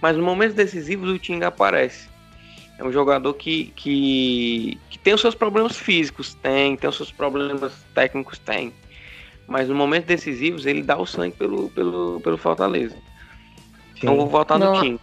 [0.02, 2.10] Mas nos momentos decisivos o Tinga aparece.
[2.78, 7.12] É um jogador que, que, que tem os seus problemas físicos, tem, tem os seus
[7.12, 8.74] problemas técnicos, tem.
[9.48, 12.96] Mas no momento decisivos ele dá o sangue pelo, pelo, pelo Fortaleza.
[12.96, 13.02] Sim.
[13.98, 15.00] Então vou votar no time.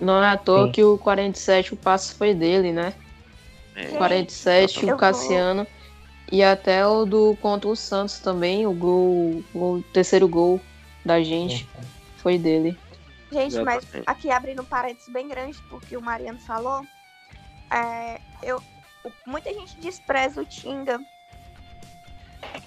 [0.00, 0.72] Não é à toa Sim.
[0.72, 2.92] que o 47 o passe foi dele, né?
[3.74, 3.86] É.
[3.96, 5.66] 47, o Cassiano.
[6.30, 10.60] E até o do contra o Santos também, o gol, o terceiro gol
[11.04, 11.68] da gente
[12.16, 12.76] foi dele.
[13.30, 16.84] Gente, mas aqui abrindo um parênteses bem grande, porque o Mariano falou,
[17.70, 18.60] é, eu,
[19.26, 21.00] muita gente despreza o Tinga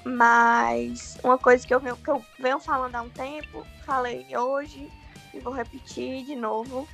[0.03, 4.89] Mas uma coisa que eu, venho, que eu venho falando há um tempo, falei hoje
[5.33, 6.87] e vou repetir de novo.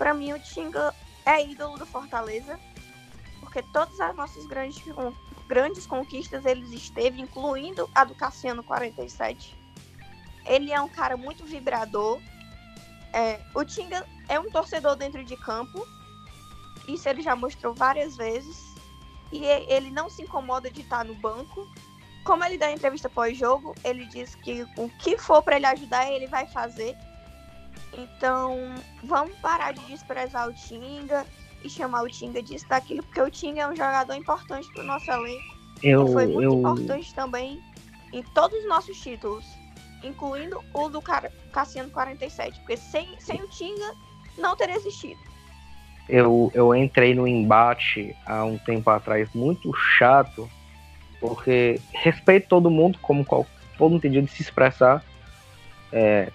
[0.00, 0.94] Para mim, o Tinga
[1.26, 2.58] é ídolo do Fortaleza,
[3.38, 4.82] porque todas as nossas grandes,
[5.46, 9.54] grandes conquistas eles esteve, incluindo a do Cassiano 47.
[10.46, 12.18] Ele é um cara muito vibrador.
[13.12, 15.86] É, o Tinga é um torcedor dentro de campo.
[16.88, 18.74] Isso ele já mostrou várias vezes.
[19.30, 21.70] E ele não se incomoda de estar no banco.
[22.24, 26.26] Como ele dá entrevista pós-jogo, ele diz que o que for para ele ajudar, ele
[26.26, 26.96] vai fazer.
[27.96, 28.74] Então,
[29.04, 31.26] vamos parar de desprezar o Tinga
[31.64, 34.86] e chamar o Tinga disso daquilo, porque o Tinga é um jogador importante para o
[34.86, 35.58] nosso elenco.
[35.82, 36.58] Eu, foi muito eu...
[36.58, 37.60] importante também
[38.12, 39.44] em todos os nossos títulos,
[40.02, 41.02] incluindo o do
[41.52, 43.94] Cassiano 47, porque sem, sem o Tinga
[44.38, 45.20] não teria existido.
[46.08, 50.50] Eu, eu entrei no embate há um tempo atrás muito chato,
[51.20, 53.46] porque respeito todo mundo, como qual,
[53.78, 55.04] todo mundo tem de se expressar.
[55.92, 56.32] É,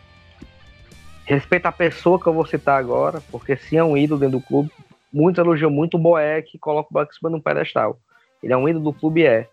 [1.26, 4.46] respeito a pessoa que eu vou citar agora, porque se é um ídolo dentro do
[4.46, 4.72] clube,
[5.12, 8.00] muitos elogiam muito o Boeck e colocam o Boeck em cima de um pedestal.
[8.44, 9.48] Ele é um ídolo do clube, é.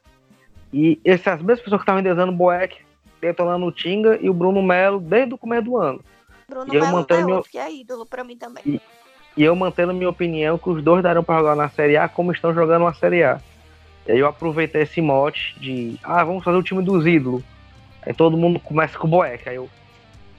[0.73, 2.79] E essas mesmas pessoas que estavam endeusando o Boeck,
[3.21, 6.01] detonando o Tinga e o Bruno Melo desde o começo do ano.
[6.49, 7.43] Bruno e eu Melo é meu...
[7.43, 8.63] que é ídolo pra mim também.
[8.67, 8.81] E,
[9.37, 12.33] e eu mantendo minha opinião que os dois darão para jogar na Série A como
[12.33, 13.41] estão jogando na Série A.
[14.07, 17.43] E aí eu aproveitei esse mote de, ah, vamos fazer o time dos ídolos.
[18.05, 19.49] Aí todo mundo começa com o Boeck.
[19.49, 19.71] Aí, eu,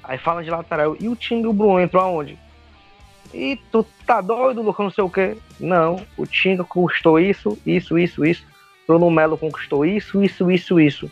[0.03, 0.95] aí fala de lateral.
[0.99, 2.37] E o time do Bruno entrou aonde?
[3.33, 5.37] E tu tá doido, Lucas, não sei o quê.
[5.59, 8.45] Não, o Tinga custou isso, isso, isso, isso.
[8.87, 11.11] Bruno Melo conquistou isso, isso, isso, isso.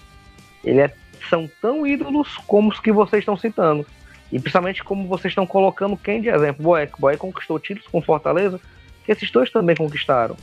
[0.64, 0.94] Ele é,
[1.30, 3.86] são tão ídolos como os que vocês estão citando.
[4.32, 6.64] E principalmente como vocês estão colocando quem de exemplo.
[6.64, 7.00] Boeck.
[7.00, 8.60] Boeck conquistou títulos com Fortaleza,
[9.04, 10.38] que esses dois também conquistaram.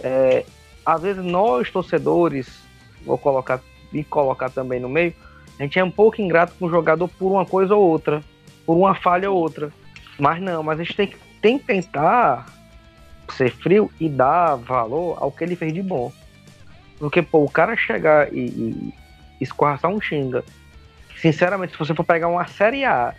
[0.00, 0.44] É,
[0.84, 2.60] às vezes nós, torcedores,
[3.04, 3.60] vou colocar
[3.92, 5.14] e colocar também no meio,
[5.60, 8.24] a gente é um pouco ingrato com o jogador por uma coisa ou outra,
[8.64, 9.70] por uma falha ou outra.
[10.18, 12.46] Mas não, mas a gente tem que, tem que tentar
[13.36, 16.10] ser frio e dar valor ao que ele fez de bom.
[16.98, 18.94] Porque, pô, o cara chegar e, e
[19.38, 20.42] escorraçar um xinga.
[21.18, 23.14] Sinceramente, se você for pegar uma série A,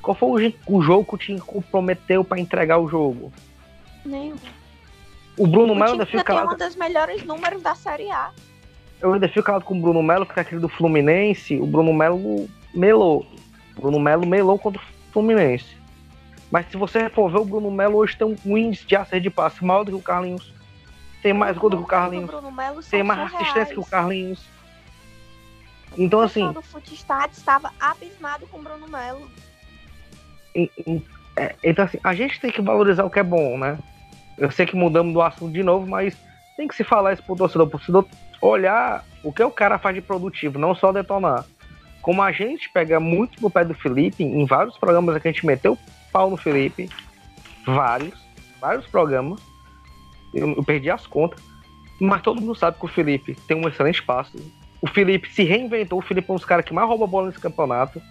[0.00, 3.32] qual foi o, o jogo que o time comprometeu para entregar o jogo?
[4.04, 4.36] Nenhum.
[5.36, 6.54] O Bruno Melo ainda fica calado.
[6.54, 8.30] um dos melhores números da Série A.
[9.00, 11.56] Eu ainda fico calado com o Bruno Melo, que é aquele do Fluminense.
[11.58, 13.26] O Bruno Melo melou.
[13.76, 15.80] O Bruno Melo melou contra o Fluminense.
[16.50, 19.30] Mas se você for ver, o Bruno Melo hoje tem um índice de acerto de
[19.30, 20.52] passe maior do que o Carlinhos.
[21.22, 22.30] Tem mais gol do que o Carlinhos.
[22.90, 24.44] Tem mais assistência que o Carlinhos.
[25.96, 26.46] Então, assim.
[26.46, 29.30] O Footstat estava abismado com o Bruno Melo.
[31.36, 33.78] É, então, assim, a gente tem que valorizar o que é bom, né?
[34.36, 36.16] Eu sei que mudamos do assunto de novo, mas
[36.60, 38.06] tem que se falar isso pro torcedor, pro torcedor
[38.42, 41.46] olhar o que o cara faz de produtivo, não só detonar.
[42.02, 45.46] Como a gente pega muito no pé do Felipe, em vários programas que a gente
[45.46, 45.78] meteu
[46.12, 46.90] pau no Felipe,
[47.64, 48.14] vários,
[48.60, 49.40] vários programas,
[50.34, 51.42] eu, eu perdi as contas,
[51.98, 54.36] mas todo mundo sabe que o Felipe tem um excelente passe.
[54.82, 57.40] O Felipe se reinventou, o Felipe é um dos caras que mais rouba bola nesse
[57.40, 58.02] campeonato.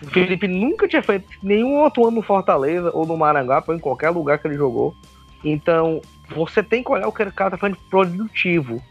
[0.00, 3.80] O Felipe nunca tinha feito nenhum outro ano no Fortaleza ou no Maranguape ou em
[3.80, 4.94] qualquer lugar que ele jogou.
[5.44, 8.82] Então, você tem que olhar o que o cara tá fazendo produtivo.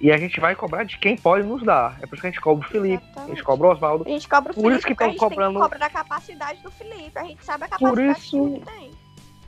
[0.00, 1.98] E a gente vai cobrar de quem pode nos dar.
[2.00, 3.32] É por isso que a gente cobra o Felipe, Exatamente.
[3.32, 4.04] a gente cobra o Oswaldo.
[4.06, 5.58] A gente cobra o por Felipe, isso que estão cobrando.
[5.58, 8.30] A gente cobra da capacidade do Felipe, a gente sabe a capacidade por isso...
[8.30, 8.90] que ele tem.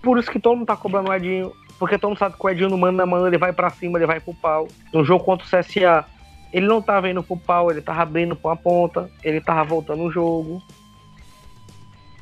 [0.02, 1.52] Por isso que todo mundo tá cobrando o Edinho.
[1.78, 3.98] Porque todo mundo sabe que o Edinho não manda na mão, ele vai para cima,
[3.98, 4.68] ele vai pro pau.
[4.92, 6.04] No jogo contra o CSA,
[6.52, 10.02] ele não tava indo pro pau, ele tava abrindo pra uma ponta, ele tava voltando
[10.02, 10.62] o jogo.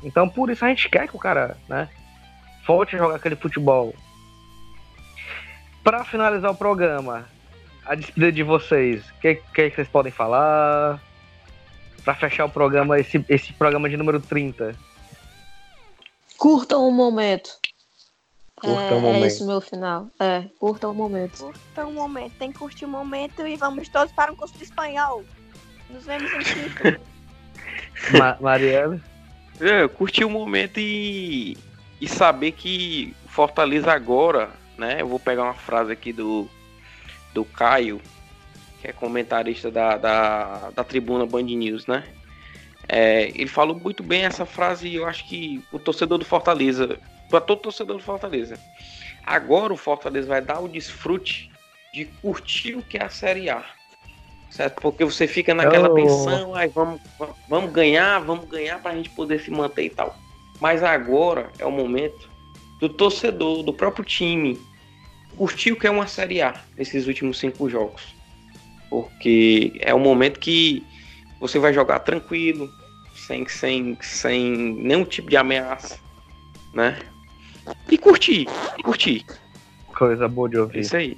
[0.01, 1.89] Então por isso a gente quer que o cara, né,
[2.65, 3.93] volte a jogar aquele futebol.
[5.83, 7.27] Para finalizar o programa,
[7.85, 11.01] a despedida de vocês, o que, que, vocês podem falar?
[12.03, 14.75] Para fechar o programa, esse, esse programa de número 30.
[16.37, 17.49] Curtam o momento.
[18.55, 19.23] Curta é, o momento.
[19.23, 20.07] é isso meu final.
[20.19, 21.37] É, curta o momento.
[21.37, 22.33] Curta o momento.
[22.37, 25.23] Tem que curtir o momento e vamos todos para um curso de espanhol.
[25.89, 26.83] Nos vemos em Chico.
[28.17, 29.01] Ma Mariana?
[29.59, 31.57] É, curtir o momento e,
[31.99, 34.49] e saber que Fortaleza agora,
[34.81, 34.97] né?
[34.99, 36.49] Eu vou pegar uma frase aqui do,
[37.33, 38.01] do Caio,
[38.81, 42.03] que é comentarista da, da, da tribuna Band News, né?
[42.89, 46.99] É, ele falou muito bem essa frase e eu acho que o torcedor do Fortaleza
[47.29, 48.59] para todo torcedor do Fortaleza.
[49.25, 51.49] Agora o Fortaleza vai dar o desfrute
[51.93, 53.63] de curtir o que é a Série A.
[54.49, 54.81] Certo?
[54.81, 55.93] Porque você fica naquela oh.
[55.93, 56.99] tensão, ai, vamos,
[57.47, 60.13] vamos ganhar, vamos ganhar para a gente poder se manter e tal.
[60.59, 62.29] Mas agora é o momento
[62.81, 64.59] do torcedor, do próprio time,
[65.41, 68.13] curtir o que é uma Série A nesses últimos cinco jogos.
[68.91, 70.85] Porque é um momento que
[71.39, 72.69] você vai jogar tranquilo,
[73.15, 75.97] sem, sem, sem nenhum tipo de ameaça,
[76.75, 76.99] né?
[77.89, 79.25] E curtir, e curtir.
[79.87, 80.81] Coisa boa de ouvir.
[80.81, 81.17] Isso aí.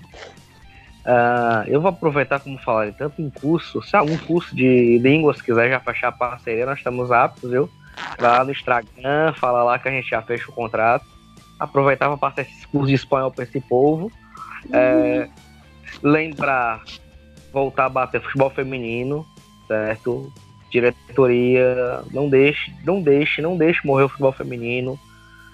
[1.05, 5.69] Uh, eu vou aproveitar como falar tanto em curso, se algum curso de línguas quiser
[5.69, 7.69] já fechar a parceria, nós estamos aptos, viu?
[8.17, 11.12] Lá no Instagram, fala lá que a gente já fecha o contrato.
[11.63, 14.11] Aproveitar para passar esses cursos de espanhol para esse povo.
[14.71, 15.29] É,
[16.01, 16.83] lembrar,
[17.53, 19.25] voltar a bater futebol feminino,
[19.67, 20.31] certo?
[20.69, 24.99] Diretoria, não deixe, não deixe, não deixe morrer o futebol feminino.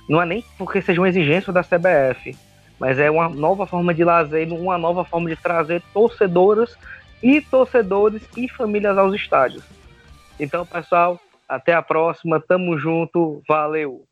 [0.07, 2.35] Não é nem porque seja uma exigência da CBF,
[2.79, 6.75] mas é uma nova forma de lazer, uma nova forma de trazer torcedoras
[7.21, 9.63] e torcedores e famílias aos estádios.
[10.39, 14.08] Então, pessoal, até a próxima, tamo junto, valeu!